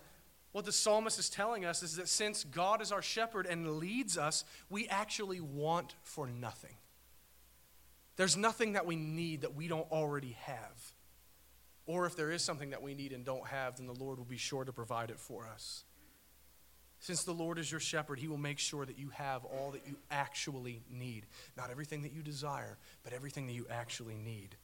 [0.52, 4.16] what the psalmist is telling us is that since God is our shepherd and leads
[4.18, 6.74] us, we actually want for nothing.
[8.16, 10.92] There's nothing that we need that we don't already have.
[11.90, 14.24] Or if there is something that we need and don't have, then the Lord will
[14.24, 15.82] be sure to provide it for us.
[17.00, 19.88] Since the Lord is your shepherd, he will make sure that you have all that
[19.88, 21.26] you actually need.
[21.56, 24.54] Not everything that you desire, but everything that you actually need.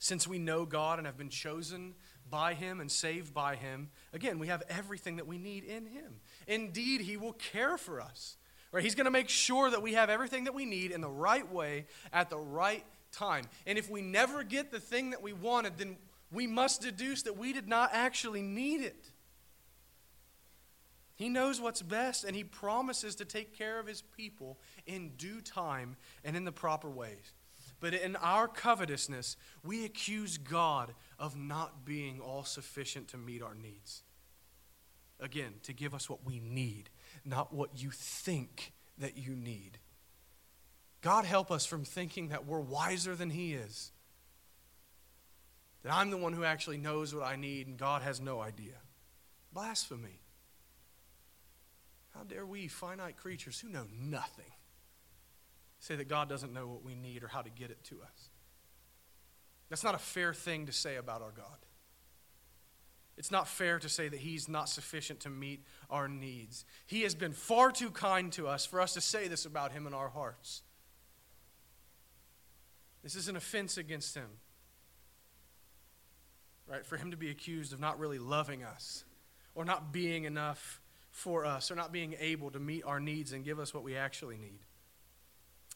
[0.00, 1.94] Since we know God and have been chosen
[2.28, 6.16] by him and saved by him, again, we have everything that we need in him.
[6.48, 8.36] Indeed, he will care for us.
[8.72, 8.82] Right?
[8.82, 11.48] He's going to make sure that we have everything that we need in the right
[11.48, 13.44] way at the right time.
[13.66, 15.96] And if we never get the thing that we wanted, then
[16.30, 19.10] we must deduce that we did not actually need it.
[21.14, 25.40] He knows what's best, and He promises to take care of His people in due
[25.40, 27.32] time and in the proper ways.
[27.80, 33.54] But in our covetousness, we accuse God of not being all sufficient to meet our
[33.54, 34.02] needs.
[35.20, 36.90] Again, to give us what we need,
[37.24, 39.78] not what you think that you need.
[41.00, 43.92] God help us from thinking that we're wiser than He is
[45.82, 48.74] that I'm the one who actually knows what I need and God has no idea.
[49.52, 50.20] Blasphemy.
[52.14, 54.52] How dare we, finite creatures who know nothing,
[55.78, 58.30] say that God doesn't know what we need or how to get it to us?
[59.68, 61.58] That's not a fair thing to say about our God.
[63.16, 66.64] It's not fair to say that He's not sufficient to meet our needs.
[66.86, 69.86] He has been far too kind to us for us to say this about Him
[69.86, 70.62] in our hearts.
[73.02, 74.28] This is an offense against Him
[76.68, 76.84] right?
[76.84, 79.04] For him to be accused of not really loving us
[79.54, 83.44] or not being enough for us or not being able to meet our needs and
[83.44, 84.60] give us what we actually need.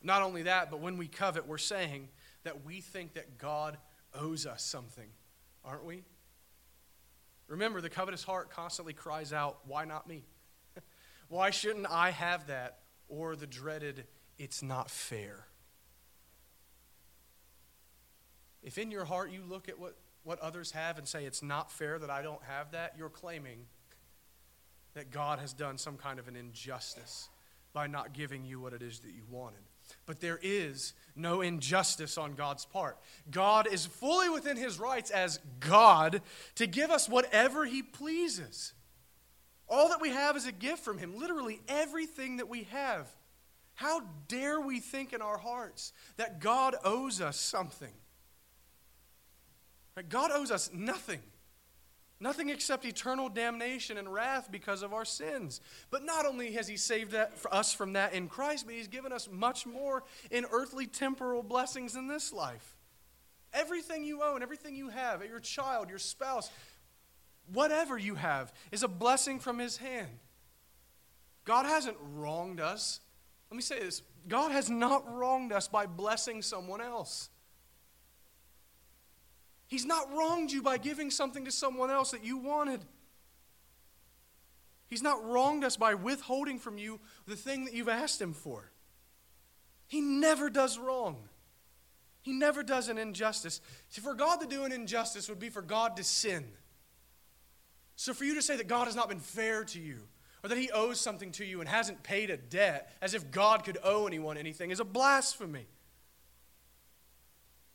[0.02, 2.09] Not only that, but when we covet, we're saying
[2.44, 3.78] that we think that God
[4.14, 5.09] owes us something,
[5.64, 6.05] aren't we?
[7.48, 10.24] Remember, the covetous heart constantly cries out, Why not me?
[11.28, 12.78] Why shouldn't I have that?
[13.09, 14.07] Or the dreaded,
[14.38, 15.46] It's not fair.
[18.62, 21.71] If in your heart you look at what, what others have and say, It's not
[21.71, 23.67] fair that I don't have that, you're claiming
[24.95, 27.29] that God has done some kind of an injustice
[27.73, 29.63] by not giving you what it is that you wanted.
[30.07, 32.99] But there is no injustice on God's part.
[33.31, 36.23] God is fully within his rights as God
[36.57, 38.75] to give us whatever he pleases.
[39.69, 43.09] All that we have is a gift from him, literally everything that we have.
[43.75, 47.93] How dare we think in our hearts that God owes us something?
[50.09, 51.20] God owes us nothing.
[52.22, 55.61] Nothing except eternal damnation and wrath because of our sins.
[55.90, 57.16] But not only has He saved
[57.50, 61.96] us from that in Christ, but He's given us much more in earthly temporal blessings
[61.96, 62.76] in this life.
[63.52, 66.48] Everything you own, everything you have, your child, your spouse,
[67.52, 70.09] whatever you have, is a blessing from His hand.
[71.44, 73.00] God hasn't wronged us.
[73.50, 77.31] Let me say this God has not wronged us by blessing someone else.
[79.73, 82.85] He's not wronged you by giving something to someone else that you wanted.
[84.87, 88.71] He's not wronged us by withholding from you the thing that you've asked Him for.
[89.87, 91.27] He never does wrong.
[92.21, 93.63] He never does an injustice.
[93.89, 96.45] See, for God to do an injustice would be for God to sin.
[97.97, 100.01] So for you to say that God has not been fair to you,
[100.45, 103.65] or that He owes something to you and hasn't paid a debt, as if God
[103.65, 105.67] could owe anyone anything, is a blasphemy.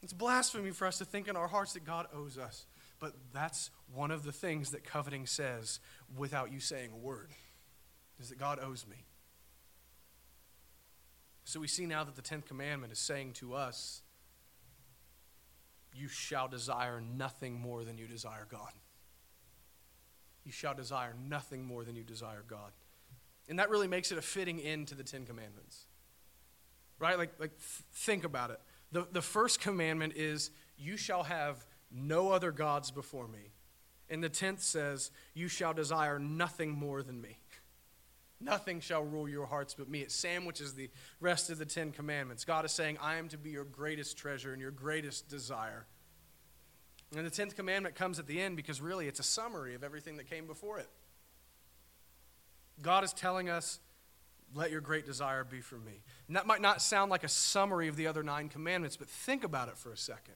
[0.07, 2.65] It's blasphemy for us to think in our hearts that God owes us.
[2.97, 5.81] But that's one of the things that coveting says
[6.15, 7.31] without you saying a word,
[8.17, 9.03] is that God owes me.
[11.43, 14.01] So we see now that the 10th commandment is saying to us,
[15.93, 18.71] You shall desire nothing more than you desire God.
[20.45, 22.71] You shall desire nothing more than you desire God.
[23.49, 25.83] And that really makes it a fitting end to the Ten Commandments.
[26.97, 27.17] Right?
[27.17, 28.61] Like, like think about it.
[28.91, 33.51] The, the first commandment is, You shall have no other gods before me.
[34.09, 37.37] And the tenth says, You shall desire nothing more than me.
[38.39, 40.01] Nothing shall rule your hearts but me.
[40.01, 42.45] It sandwiches the rest of the Ten Commandments.
[42.45, 45.87] God is saying, I am to be your greatest treasure and your greatest desire.
[47.15, 50.17] And the tenth commandment comes at the end because really it's a summary of everything
[50.17, 50.89] that came before it.
[52.81, 53.79] God is telling us
[54.53, 56.03] let your great desire be for me.
[56.27, 59.43] And that might not sound like a summary of the other nine commandments, but think
[59.43, 60.35] about it for a second.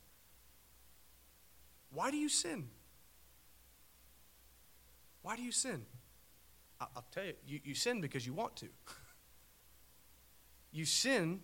[1.94, 2.70] Why do you sin?
[5.22, 5.86] Why do you sin?
[6.80, 8.68] I'll tell you, you, you sin because you want to.
[10.72, 11.42] you sin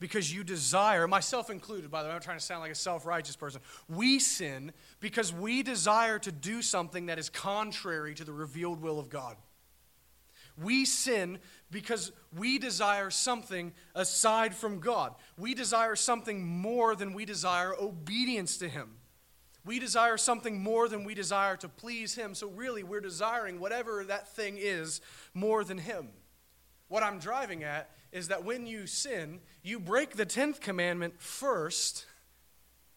[0.00, 3.06] because you desire, myself included, by the way, I'm trying to sound like a self
[3.06, 3.60] righteous person.
[3.88, 8.98] We sin because we desire to do something that is contrary to the revealed will
[8.98, 9.36] of God.
[10.60, 11.38] We sin
[11.70, 15.14] because we desire something aside from God.
[15.38, 18.96] We desire something more than we desire obedience to Him.
[19.64, 22.34] We desire something more than we desire to please Him.
[22.34, 25.00] So, really, we're desiring whatever that thing is
[25.34, 26.08] more than Him.
[26.88, 32.06] What I'm driving at is that when you sin, you break the 10th commandment first,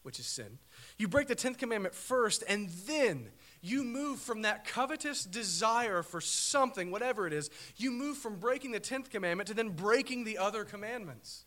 [0.02, 0.58] which is sin.
[0.98, 3.30] You break the 10th commandment first, and then
[3.63, 8.71] you move from that covetous desire for something, whatever it is, you move from breaking
[8.71, 11.45] the 10th commandment to then breaking the other commandments.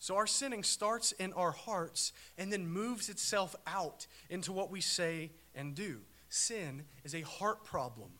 [0.00, 4.80] So our sinning starts in our hearts and then moves itself out into what we
[4.80, 6.00] say and do.
[6.28, 8.10] Sin is a heart problem.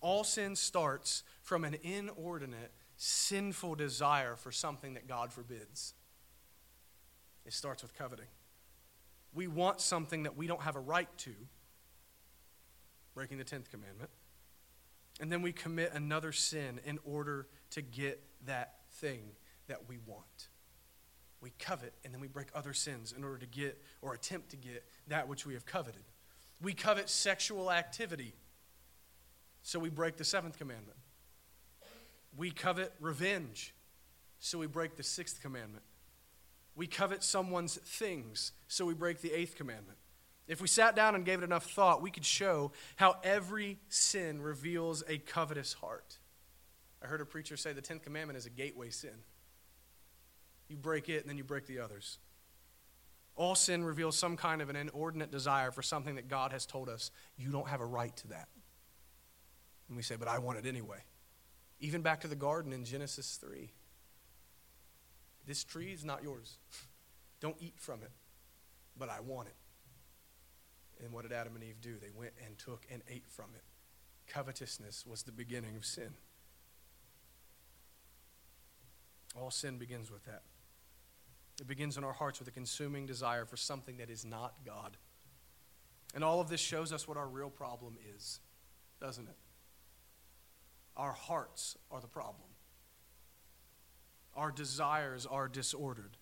[0.00, 5.94] All sin starts from an inordinate, sinful desire for something that God forbids.
[7.44, 8.26] It starts with coveting
[9.36, 11.30] we want something that we don't have a right to,
[13.14, 14.10] breaking the 10th commandment,
[15.20, 19.20] and then we commit another sin in order to get that thing
[19.68, 20.48] that we want.
[21.40, 24.56] We covet and then we break other sins in order to get or attempt to
[24.56, 26.02] get that which we have coveted.
[26.62, 28.34] We covet sexual activity,
[29.62, 30.96] so we break the seventh commandment.
[32.36, 33.74] We covet revenge,
[34.38, 35.84] so we break the sixth commandment.
[36.76, 39.98] We covet someone's things, so we break the eighth commandment.
[40.46, 44.40] If we sat down and gave it enough thought, we could show how every sin
[44.40, 46.18] reveals a covetous heart.
[47.02, 49.24] I heard a preacher say the 10th commandment is a gateway sin.
[50.68, 52.18] You break it, and then you break the others.
[53.34, 56.88] All sin reveals some kind of an inordinate desire for something that God has told
[56.88, 58.48] us you don't have a right to that.
[59.88, 60.98] And we say, but I want it anyway.
[61.80, 63.70] Even back to the garden in Genesis 3.
[65.46, 66.58] This tree is not yours.
[67.40, 68.10] Don't eat from it,
[68.98, 69.54] but I want it.
[71.02, 71.96] And what did Adam and Eve do?
[72.00, 73.62] They went and took and ate from it.
[74.26, 76.14] Covetousness was the beginning of sin.
[79.38, 80.42] All sin begins with that.
[81.60, 84.96] It begins in our hearts with a consuming desire for something that is not God.
[86.14, 88.40] And all of this shows us what our real problem is,
[89.00, 89.36] doesn't it?
[90.96, 92.48] Our hearts are the problem.
[94.36, 96.16] Our desires are disordered,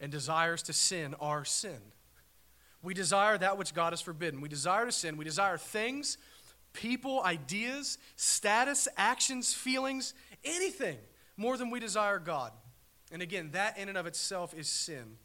[0.00, 1.80] and desires to sin are sin.
[2.82, 4.42] We desire that which God has forbidden.
[4.42, 5.16] We desire to sin.
[5.16, 6.18] We desire things,
[6.74, 10.12] people, ideas, status, actions, feelings,
[10.44, 10.98] anything
[11.38, 12.52] more than we desire God.
[13.10, 15.16] And again, that in and of itself is sin.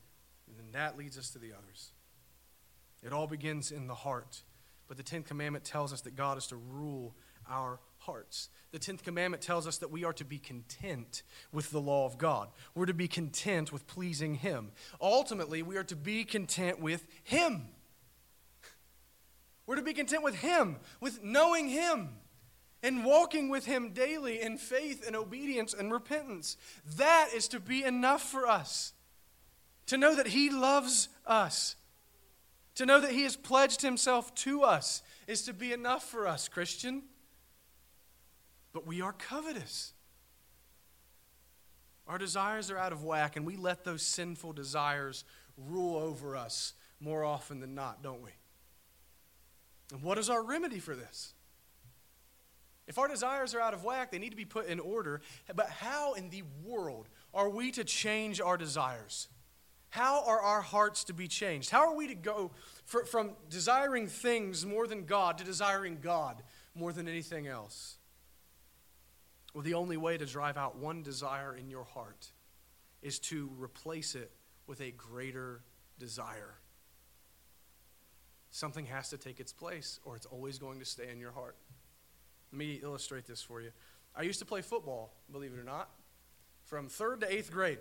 [0.47, 1.91] And then that leads us to the others.
[3.03, 4.43] It all begins in the heart.
[4.87, 7.13] But the Tenth Commandment tells us that God is to rule
[7.49, 7.79] our
[8.09, 8.49] hearts.
[8.71, 12.17] The Tenth Commandment tells us that we are to be content with the law of
[12.17, 12.49] God.
[12.73, 14.71] We're to be content with pleasing Him.
[14.99, 17.67] Ultimately, we are to be content with Him.
[19.67, 22.09] We're to be content with Him, with knowing Him
[22.81, 26.57] and walking with Him daily in faith and obedience and repentance.
[26.97, 28.93] That is to be enough for us.
[29.87, 31.75] To know that He loves us,
[32.75, 36.47] to know that He has pledged Himself to us, is to be enough for us,
[36.47, 37.03] Christian.
[38.73, 39.93] But we are covetous.
[42.07, 45.23] Our desires are out of whack, and we let those sinful desires
[45.57, 48.31] rule over us more often than not, don't we?
[49.91, 51.33] And what is our remedy for this?
[52.87, 55.21] If our desires are out of whack, they need to be put in order.
[55.55, 59.27] But how in the world are we to change our desires?
[59.91, 61.69] How are our hearts to be changed?
[61.69, 62.49] How are we to go
[62.85, 66.41] for, from desiring things more than God to desiring God
[66.73, 67.98] more than anything else?
[69.59, 72.31] Well, the only way to drive out one desire in your heart
[73.01, 74.31] is to replace it
[74.67, 75.59] with a greater
[75.99, 76.53] desire.
[78.51, 81.57] Something has to take its place, or it's always going to stay in your heart.
[82.53, 83.71] Let me illustrate this for you.
[84.15, 85.89] I used to play football, believe it or not,
[86.63, 87.79] from third to eighth grade.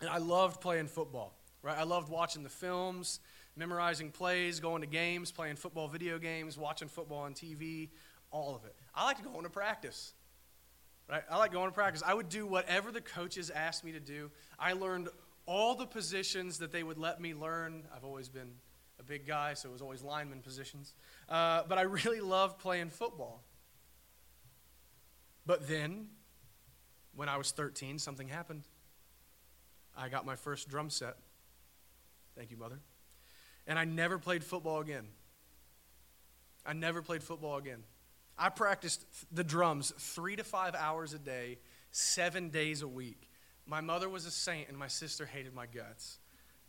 [0.00, 1.76] And I loved playing football, right?
[1.76, 3.20] I loved watching the films,
[3.56, 7.90] memorizing plays, going to games, playing football video games, watching football on TV,
[8.30, 8.74] all of it.
[8.94, 10.14] I like to go into practice,
[11.08, 11.22] right?
[11.30, 12.02] I like going to practice.
[12.04, 14.30] I would do whatever the coaches asked me to do.
[14.58, 15.08] I learned
[15.46, 17.84] all the positions that they would let me learn.
[17.94, 18.50] I've always been
[19.00, 20.94] a big guy, so it was always lineman positions.
[21.28, 23.42] Uh, but I really loved playing football.
[25.46, 26.08] But then,
[27.14, 28.64] when I was 13, something happened.
[29.96, 31.16] I got my first drum set.
[32.36, 32.80] Thank you, Mother.
[33.66, 35.08] And I never played football again.
[36.66, 37.82] I never played football again.
[38.38, 41.58] I practiced the drums three to five hours a day,
[41.90, 43.28] seven days a week.
[43.66, 46.18] My mother was a saint, and my sister hated my guts.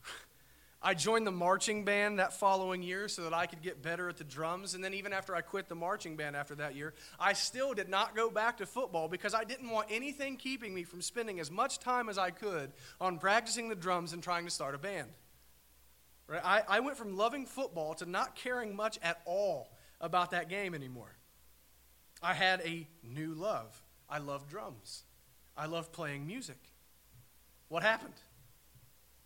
[0.82, 4.18] I joined the marching band that following year so that I could get better at
[4.18, 4.74] the drums.
[4.74, 7.88] And then, even after I quit the marching band after that year, I still did
[7.88, 11.52] not go back to football because I didn't want anything keeping me from spending as
[11.52, 15.10] much time as I could on practicing the drums and trying to start a band.
[16.28, 16.42] Right?
[16.44, 20.74] I, I went from loving football to not caring much at all about that game
[20.74, 21.19] anymore.
[22.22, 23.82] I had a new love.
[24.10, 25.04] I loved drums,
[25.56, 26.58] I loved playing music.
[27.68, 28.16] What happened?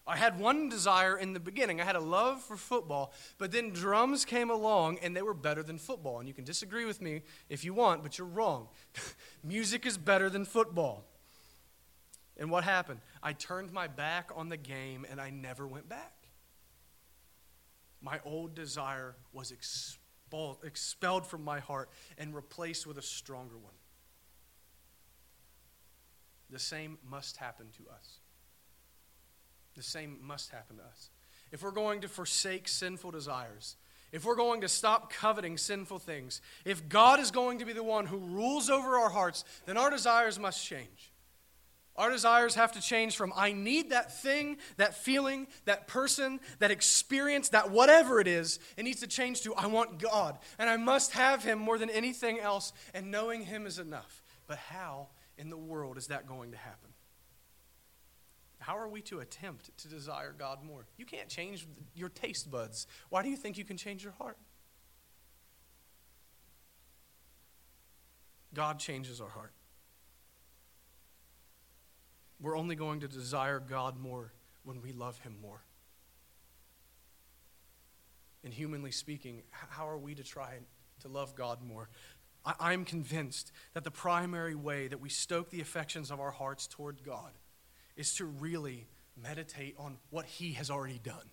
[0.06, 1.80] I had one desire in the beginning.
[1.80, 5.64] I had a love for football, but then drums came along and they were better
[5.64, 6.20] than football.
[6.20, 8.68] And you can disagree with me if you want, but you're wrong.
[9.46, 11.06] Music is better than football.
[12.36, 13.00] And what happened?
[13.22, 16.28] I turned my back on the game and I never went back.
[18.02, 19.52] My old desire was
[20.34, 23.74] expelled, expelled from my heart and replaced with a stronger one.
[26.50, 28.20] The same must happen to us.
[29.76, 31.10] The same must happen to us.
[31.52, 33.76] If we're going to forsake sinful desires,
[34.12, 37.84] if we're going to stop coveting sinful things, if God is going to be the
[37.84, 41.13] one who rules over our hearts, then our desires must change.
[41.96, 46.72] Our desires have to change from I need that thing, that feeling, that person, that
[46.72, 48.60] experience, that whatever it is.
[48.78, 51.92] It needs to change to I want God, and I must have Him more than
[51.92, 54.24] anything else, and knowing Him is enough.
[54.48, 56.90] But how in the world is that going to happen?
[58.58, 60.86] How are we to attempt to desire God more?
[60.98, 62.88] You can't change your taste buds.
[63.10, 64.38] Why do you think you can change your heart?
[68.54, 69.52] God changes our heart.
[72.44, 74.34] We're only going to desire God more
[74.64, 75.64] when we love Him more.
[78.44, 80.60] and humanly speaking, how are we to try
[81.02, 81.90] to love God more?
[82.46, 86.68] I, am convinced that the primary way that we stoke the affections of our hearts
[86.68, 87.32] toward God
[87.96, 88.88] is to really
[89.22, 91.30] meditate on what He has already done.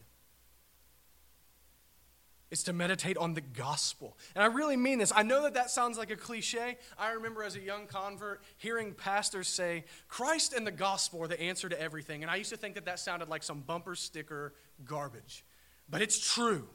[2.50, 4.18] It's to meditate on the gospel.
[4.34, 5.12] And I really mean this.
[5.14, 6.78] I know that that sounds like a cliche.
[6.98, 11.40] I remember as a young convert hearing pastors say, Christ and the gospel are the
[11.40, 12.22] answer to everything.
[12.22, 14.52] And I used to think that that sounded like some bumper sticker
[14.84, 15.44] garbage.
[15.88, 16.66] But it's true.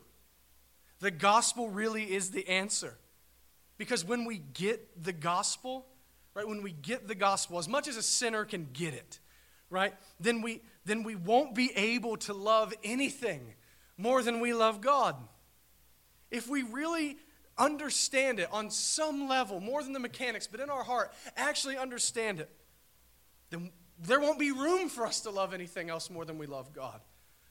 [1.01, 2.97] The gospel really is the answer.
[3.77, 5.85] Because when we get the gospel,
[6.33, 9.19] right, when we get the gospel, as much as a sinner can get it,
[9.69, 13.55] right, then we, then we won't be able to love anything
[13.97, 15.17] more than we love God.
[16.31, 17.17] If we really
[17.57, 22.39] understand it on some level, more than the mechanics, but in our heart, actually understand
[22.39, 22.49] it,
[23.49, 26.73] then there won't be room for us to love anything else more than we love
[26.73, 26.99] God.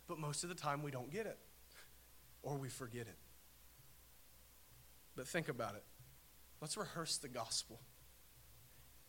[0.07, 1.39] But most of the time, we don't get it
[2.43, 3.17] or we forget it.
[5.17, 5.85] But think about it.
[6.61, 7.81] Let's rehearse the gospel.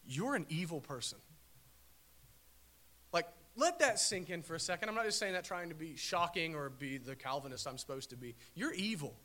[0.06, 1.18] You're an evil person.
[3.12, 4.90] Like, let that sink in for a second.
[4.90, 8.12] I'm not just saying that trying to be shocking or be the Calvinist I'm supposed
[8.12, 8.36] to be.
[8.54, 9.16] You're evil.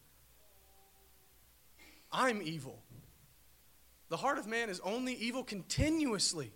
[2.13, 2.83] I'm evil.
[4.09, 6.53] The heart of man is only evil continuously.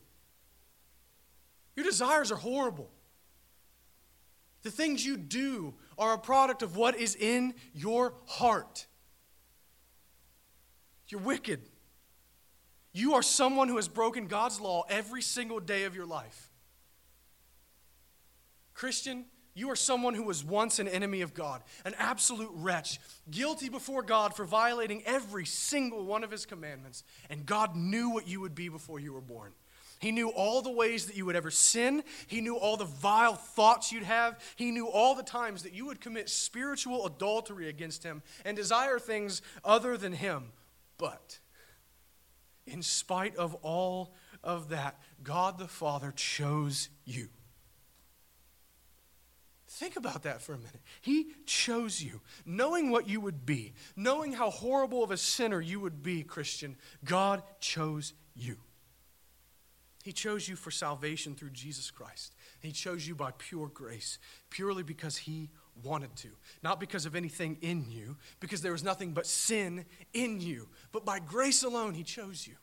[1.76, 2.90] Your desires are horrible.
[4.62, 8.86] The things you do are a product of what is in your heart.
[11.08, 11.60] You're wicked.
[12.92, 16.50] You are someone who has broken God's law every single day of your life.
[18.72, 23.00] Christian, you are someone who was once an enemy of God, an absolute wretch,
[23.30, 27.04] guilty before God for violating every single one of his commandments.
[27.30, 29.52] And God knew what you would be before you were born.
[30.00, 32.02] He knew all the ways that you would ever sin.
[32.26, 34.38] He knew all the vile thoughts you'd have.
[34.56, 38.98] He knew all the times that you would commit spiritual adultery against him and desire
[38.98, 40.52] things other than him.
[40.98, 41.38] But
[42.66, 47.28] in spite of all of that, God the Father chose you.
[49.74, 50.80] Think about that for a minute.
[51.00, 55.80] He chose you, knowing what you would be, knowing how horrible of a sinner you
[55.80, 56.76] would be, Christian.
[57.04, 58.56] God chose you.
[60.04, 62.36] He chose you for salvation through Jesus Christ.
[62.60, 65.50] He chose you by pure grace, purely because He
[65.82, 66.28] wanted to.
[66.62, 70.68] Not because of anything in you, because there was nothing but sin in you.
[70.92, 72.54] But by grace alone, He chose you.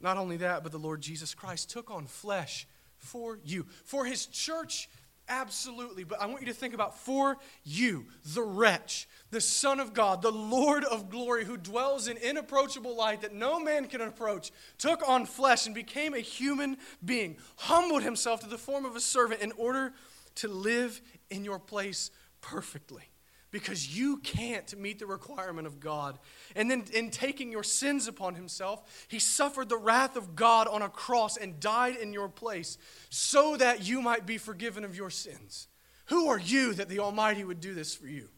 [0.00, 2.68] Not only that, but the Lord Jesus Christ took on flesh
[3.04, 3.66] for you.
[3.84, 4.88] For his church,
[5.28, 6.04] absolutely.
[6.04, 10.22] But I want you to think about for you, the wretch, the Son of God,
[10.22, 15.06] the Lord of glory, who dwells in inapproachable light that no man can approach, took
[15.08, 19.40] on flesh and became a human being, humbled himself to the form of a servant
[19.40, 19.92] in order
[20.36, 21.00] to live
[21.30, 23.10] in your place perfectly
[23.54, 26.18] because you can't meet the requirement of God.
[26.56, 30.82] And then, in taking your sins upon himself, he suffered the wrath of God on
[30.82, 32.78] a cross and died in your place
[33.10, 35.68] so that you might be forgiven of your sins.
[36.06, 38.28] Who are you that the Almighty would do this for you?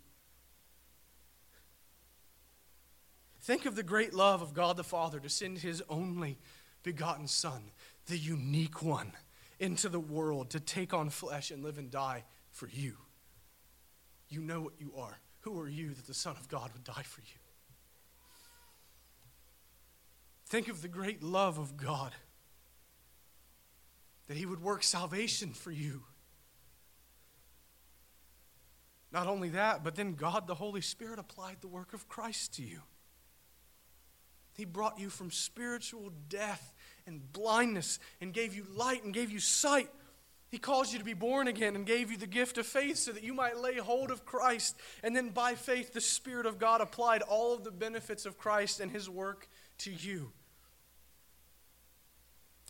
[3.40, 6.36] Think of the great love of God the Father to send his only
[6.82, 7.70] begotten Son,
[8.04, 9.12] the unique one,
[9.58, 12.98] into the world to take on flesh and live and die for you.
[14.28, 15.18] You know what you are.
[15.40, 17.38] Who are you that the Son of God would die for you?
[20.48, 22.12] Think of the great love of God,
[24.28, 26.02] that He would work salvation for you.
[29.12, 32.62] Not only that, but then God the Holy Spirit applied the work of Christ to
[32.62, 32.80] you.
[34.56, 36.74] He brought you from spiritual death
[37.06, 39.90] and blindness and gave you light and gave you sight
[40.48, 43.12] he caused you to be born again and gave you the gift of faith so
[43.12, 44.76] that you might lay hold of Christ.
[45.02, 48.78] And then by faith, the Spirit of God applied all of the benefits of Christ
[48.78, 50.32] and His work to you.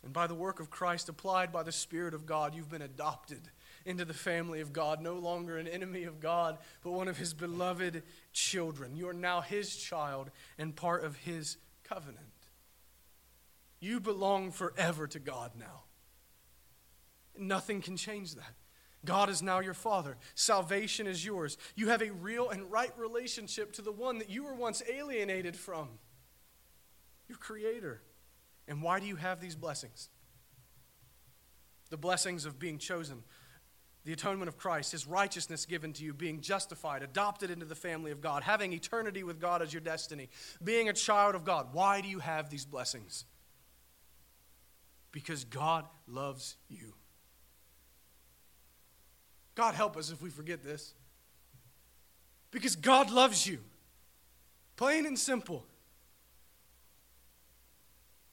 [0.03, 3.41] And by the work of Christ applied by the Spirit of God, you've been adopted
[3.85, 7.33] into the family of God, no longer an enemy of God, but one of His
[7.33, 8.03] beloved
[8.33, 8.95] children.
[8.95, 12.25] You are now His child and part of His covenant.
[13.79, 15.83] You belong forever to God now.
[17.39, 18.53] Nothing can change that.
[19.05, 20.17] God is now your Father.
[20.35, 21.57] Salvation is yours.
[21.75, 25.55] You have a real and right relationship to the one that you were once alienated
[25.55, 25.87] from,
[27.27, 28.01] your Creator.
[28.67, 30.09] And why do you have these blessings?
[31.89, 33.23] The blessings of being chosen,
[34.03, 38.11] the atonement of Christ, His righteousness given to you, being justified, adopted into the family
[38.11, 40.29] of God, having eternity with God as your destiny,
[40.61, 41.69] being a child of God.
[41.71, 43.23] Why do you have these blessings?
[45.13, 46.93] Because God loves you.
[49.57, 50.93] God help us if we forget this.
[52.51, 53.57] Because God loves you.
[54.75, 55.65] Plain and simple.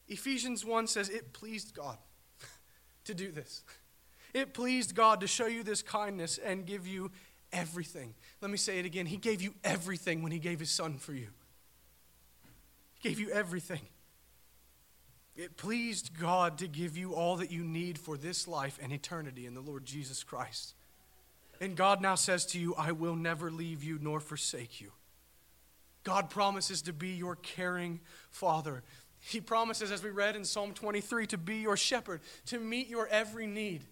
[0.06, 1.96] Ephesians 1 says, It pleased God
[3.06, 3.64] to do this.
[4.34, 7.10] It pleased God to show you this kindness and give you
[7.54, 8.12] everything.
[8.42, 9.06] Let me say it again.
[9.06, 11.28] He gave you everything when He gave His Son for you.
[13.00, 13.80] He gave you everything.
[15.34, 19.46] It pleased God to give you all that you need for this life and eternity
[19.46, 20.74] in the Lord Jesus Christ.
[21.61, 24.92] And God now says to you, I will never leave you nor forsake you.
[26.02, 28.00] God promises to be your caring
[28.30, 28.82] Father.
[29.20, 33.07] He promises, as we read in Psalm 23, to be your shepherd, to meet your
[33.09, 33.84] every need.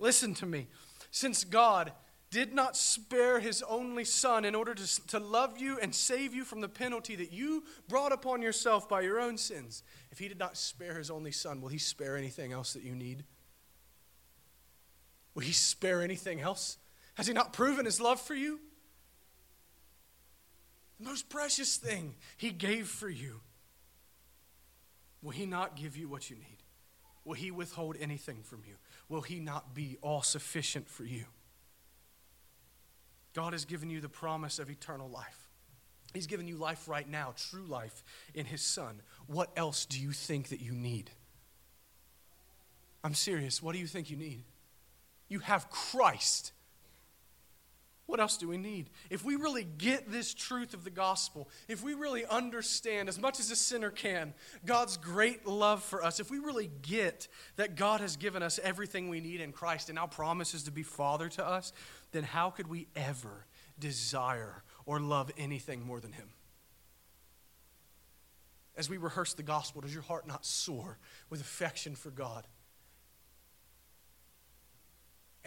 [0.00, 0.66] Listen to me.
[1.10, 1.92] Since God
[2.30, 6.44] did not spare his only son in order to, to love you and save you
[6.44, 10.38] from the penalty that you brought upon yourself by your own sins, if he did
[10.38, 13.24] not spare his only son, will he spare anything else that you need?
[15.36, 16.78] Will he spare anything else?
[17.14, 18.58] Has he not proven his love for you?
[20.98, 23.40] The most precious thing he gave for you.
[25.22, 26.62] Will he not give you what you need?
[27.24, 28.76] Will he withhold anything from you?
[29.10, 31.26] Will he not be all sufficient for you?
[33.34, 35.50] God has given you the promise of eternal life.
[36.14, 39.02] He's given you life right now, true life in His Son.
[39.26, 41.10] What else do you think that you need?
[43.04, 43.62] I'm serious.
[43.62, 44.42] What do you think you need?
[45.28, 46.52] You have Christ.
[48.06, 48.90] What else do we need?
[49.10, 53.40] If we really get this truth of the gospel, if we really understand, as much
[53.40, 54.32] as a sinner can,
[54.64, 59.08] God's great love for us, if we really get that God has given us everything
[59.08, 61.72] we need in Christ and now promises to be Father to us,
[62.12, 63.44] then how could we ever
[63.76, 66.28] desire or love anything more than Him?
[68.76, 70.98] As we rehearse the gospel, does your heart not soar
[71.28, 72.46] with affection for God?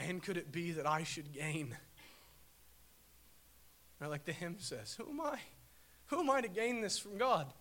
[0.08, 1.76] And could it be that I should gain?
[4.02, 5.40] Or like the hymn says, Who am I?
[6.08, 7.52] Who am I to gain this from God?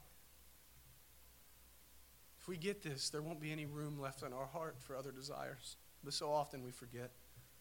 [2.41, 5.11] If we get this, there won't be any room left in our heart for other
[5.11, 5.76] desires.
[6.05, 7.11] But so often we forget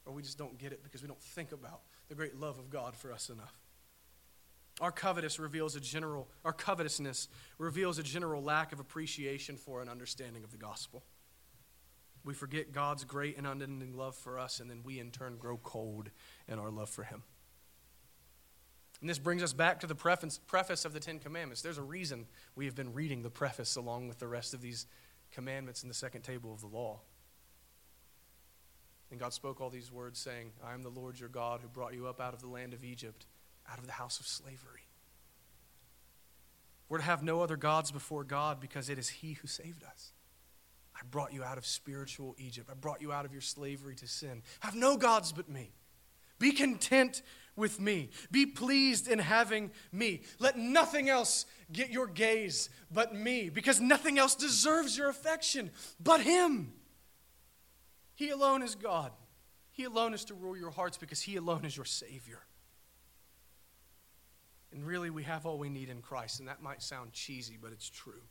[0.05, 2.69] or we just don't get it because we don't think about the great love of
[2.69, 3.53] God for us enough.
[4.79, 9.89] Our covetous reveals a general our covetousness reveals a general lack of appreciation for an
[9.89, 11.03] understanding of the gospel.
[12.27, 15.55] We forget God's great and unending love for us, and then we in turn grow
[15.63, 16.09] cold
[16.49, 17.23] in our love for Him.
[18.99, 21.61] And this brings us back to the preface, preface of the Ten Commandments.
[21.61, 24.87] There's a reason we have been reading the preface along with the rest of these
[25.31, 26.99] commandments in the second table of the law.
[29.09, 31.93] And God spoke all these words, saying, I am the Lord your God who brought
[31.93, 33.25] you up out of the land of Egypt,
[33.71, 34.89] out of the house of slavery.
[36.89, 40.11] We're to have no other gods before God because it is He who saved us.
[40.97, 42.69] I brought you out of spiritual Egypt.
[42.71, 44.41] I brought you out of your slavery to sin.
[44.61, 45.71] Have no gods but me.
[46.39, 47.21] Be content
[47.55, 48.09] with me.
[48.31, 50.21] Be pleased in having me.
[50.39, 56.21] Let nothing else get your gaze but me, because nothing else deserves your affection but
[56.21, 56.73] Him.
[58.15, 59.11] He alone is God.
[59.71, 62.39] He alone is to rule your hearts because He alone is your Savior.
[64.71, 67.71] And really, we have all we need in Christ, and that might sound cheesy, but
[67.71, 68.21] it's true.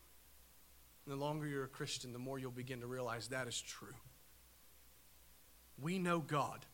[1.07, 3.95] And the longer you're a Christian, the more you'll begin to realize that is true.
[5.81, 6.67] We know God.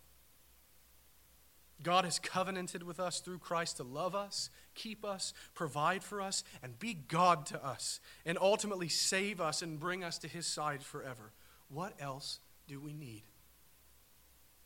[1.83, 6.45] God has covenanted with us through Christ to love us, keep us, provide for us,
[6.63, 10.83] and be God to us, and ultimately save us and bring us to His side
[10.83, 11.33] forever.
[11.69, 13.25] What else do we need?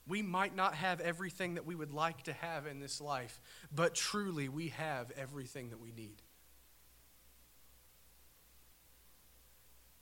[0.06, 3.40] We might not have everything that we would like to have in this life,
[3.74, 6.22] but truly we have everything that we need.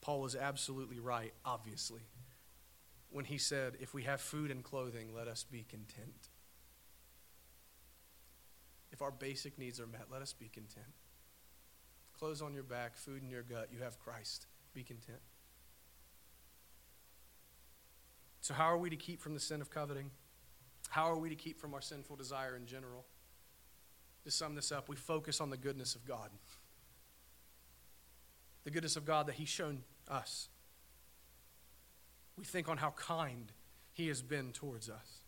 [0.04, 2.02] Paul was absolutely right, obviously,
[3.08, 6.28] when he said, If we have food and clothing, let us be content.
[8.92, 10.92] If our basic needs are met, let us be content.
[12.18, 14.46] Clothes on your back, food in your gut, you have Christ.
[14.74, 15.22] Be content.
[18.42, 20.10] So, how are we to keep from the sin of coveting?
[20.90, 23.06] How are we to keep from our sinful desire in general?
[24.24, 26.28] To sum this up, we focus on the goodness of God.
[28.64, 30.48] The goodness of God that He's shown us.
[32.36, 33.52] We think on how kind
[33.92, 35.20] He has been towards us.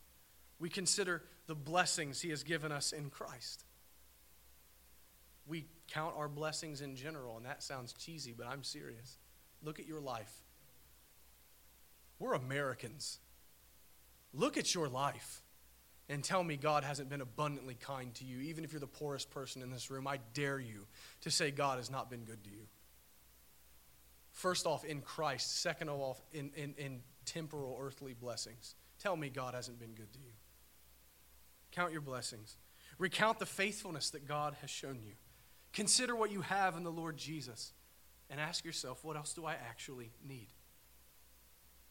[0.58, 3.64] We consider the blessings He has given us in Christ.
[5.46, 9.18] We count our blessings in general, and that sounds cheesy, but I'm serious.
[9.62, 10.32] Look at your life.
[12.18, 13.18] We're Americans.
[14.32, 15.42] Look at your life
[16.08, 18.40] and tell me God hasn't been abundantly kind to you.
[18.40, 20.86] Even if you're the poorest person in this room, I dare you
[21.22, 22.66] to say God has not been good to you.
[24.36, 25.62] First off, in Christ.
[25.62, 28.74] Second of all, in, in, in temporal earthly blessings.
[28.98, 30.32] Tell me God hasn't been good to you.
[31.72, 32.58] Count your blessings.
[32.98, 35.14] Recount the faithfulness that God has shown you.
[35.72, 37.72] Consider what you have in the Lord Jesus
[38.28, 40.48] and ask yourself, what else do I actually need?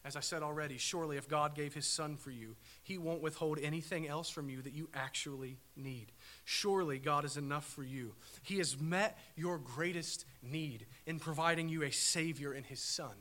[0.06, 3.58] As I said already, surely if God gave his son for you, he won't withhold
[3.60, 6.12] anything else from you that you actually need.
[6.44, 8.14] Surely God is enough for you.
[8.44, 13.16] He has met your greatest need in providing you a Savior in his son.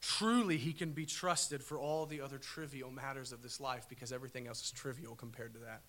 [0.00, 4.12] Truly, he can be trusted for all the other trivial matters of this life because
[4.12, 5.82] everything else is trivial compared to that.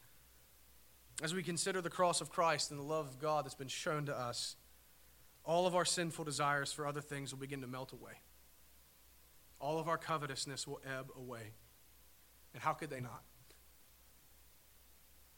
[1.22, 4.08] As we consider the cross of Christ and the love of God that's been shown
[4.08, 4.56] to us,
[5.46, 8.14] all of our sinful desires for other things will begin to melt away.
[9.64, 11.53] All of our covetousness will ebb away.
[12.53, 13.24] And how could they not?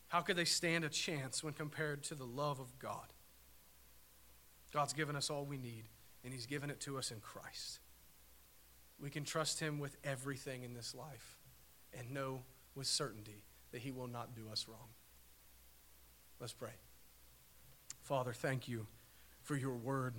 [0.08, 3.14] How could they stand a chance when compared to the love of God?
[4.74, 5.84] God's given us all we need,
[6.24, 7.82] and He's given it to us in Christ.
[9.00, 11.38] We can trust Him with everything in this life
[11.96, 12.42] and know
[12.74, 14.90] with certainty that He will not do us wrong.
[16.40, 16.74] Let's pray.
[18.02, 18.88] Father, thank you
[19.44, 20.16] for your word,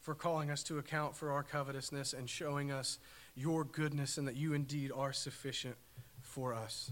[0.00, 2.98] for calling us to account for our covetousness and showing us
[3.34, 5.76] your goodness and that you indeed are sufficient
[6.22, 6.90] for us.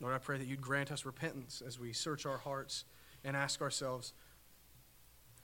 [0.00, 2.84] Lord, I pray that you'd grant us repentance as we search our hearts
[3.24, 4.12] and ask ourselves,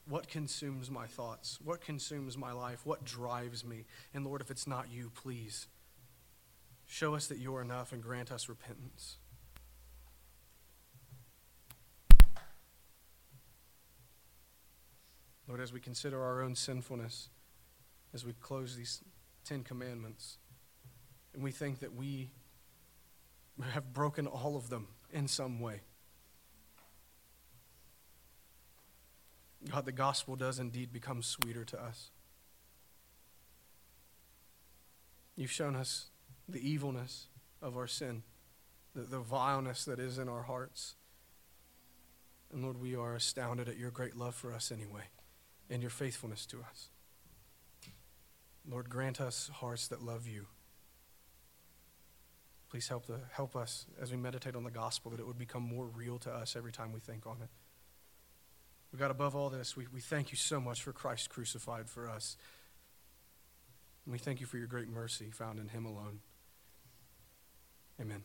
[0.08, 1.58] what consumes my thoughts?
[1.62, 2.80] What consumes my life?
[2.84, 3.84] What drives me?
[4.14, 5.66] And Lord, if it's not you, please
[6.86, 9.18] show us that you're enough and grant us repentance.
[15.48, 17.30] Lord, as we consider our own sinfulness,
[18.12, 19.02] as we close these
[19.44, 20.36] Ten Commandments,
[21.32, 22.30] and we think that we
[23.72, 25.80] have broken all of them in some way.
[29.70, 32.10] God, the gospel does indeed become sweeter to us.
[35.34, 36.10] You've shown us
[36.48, 37.26] the evilness
[37.62, 38.22] of our sin,
[38.94, 40.94] the, the vileness that is in our hearts.
[42.52, 45.04] And Lord, we are astounded at your great love for us anyway
[45.70, 46.88] and your faithfulness to us.
[48.68, 50.46] Lord, grant us hearts that love you.
[52.70, 55.62] Please help, the, help us as we meditate on the gospel that it would become
[55.62, 57.48] more real to us every time we think on it.
[58.92, 62.08] We God, above all this, we, we thank you so much for Christ crucified for
[62.08, 62.36] us.
[64.04, 66.20] And we thank you for your great mercy found in him alone.
[68.00, 68.22] Amen.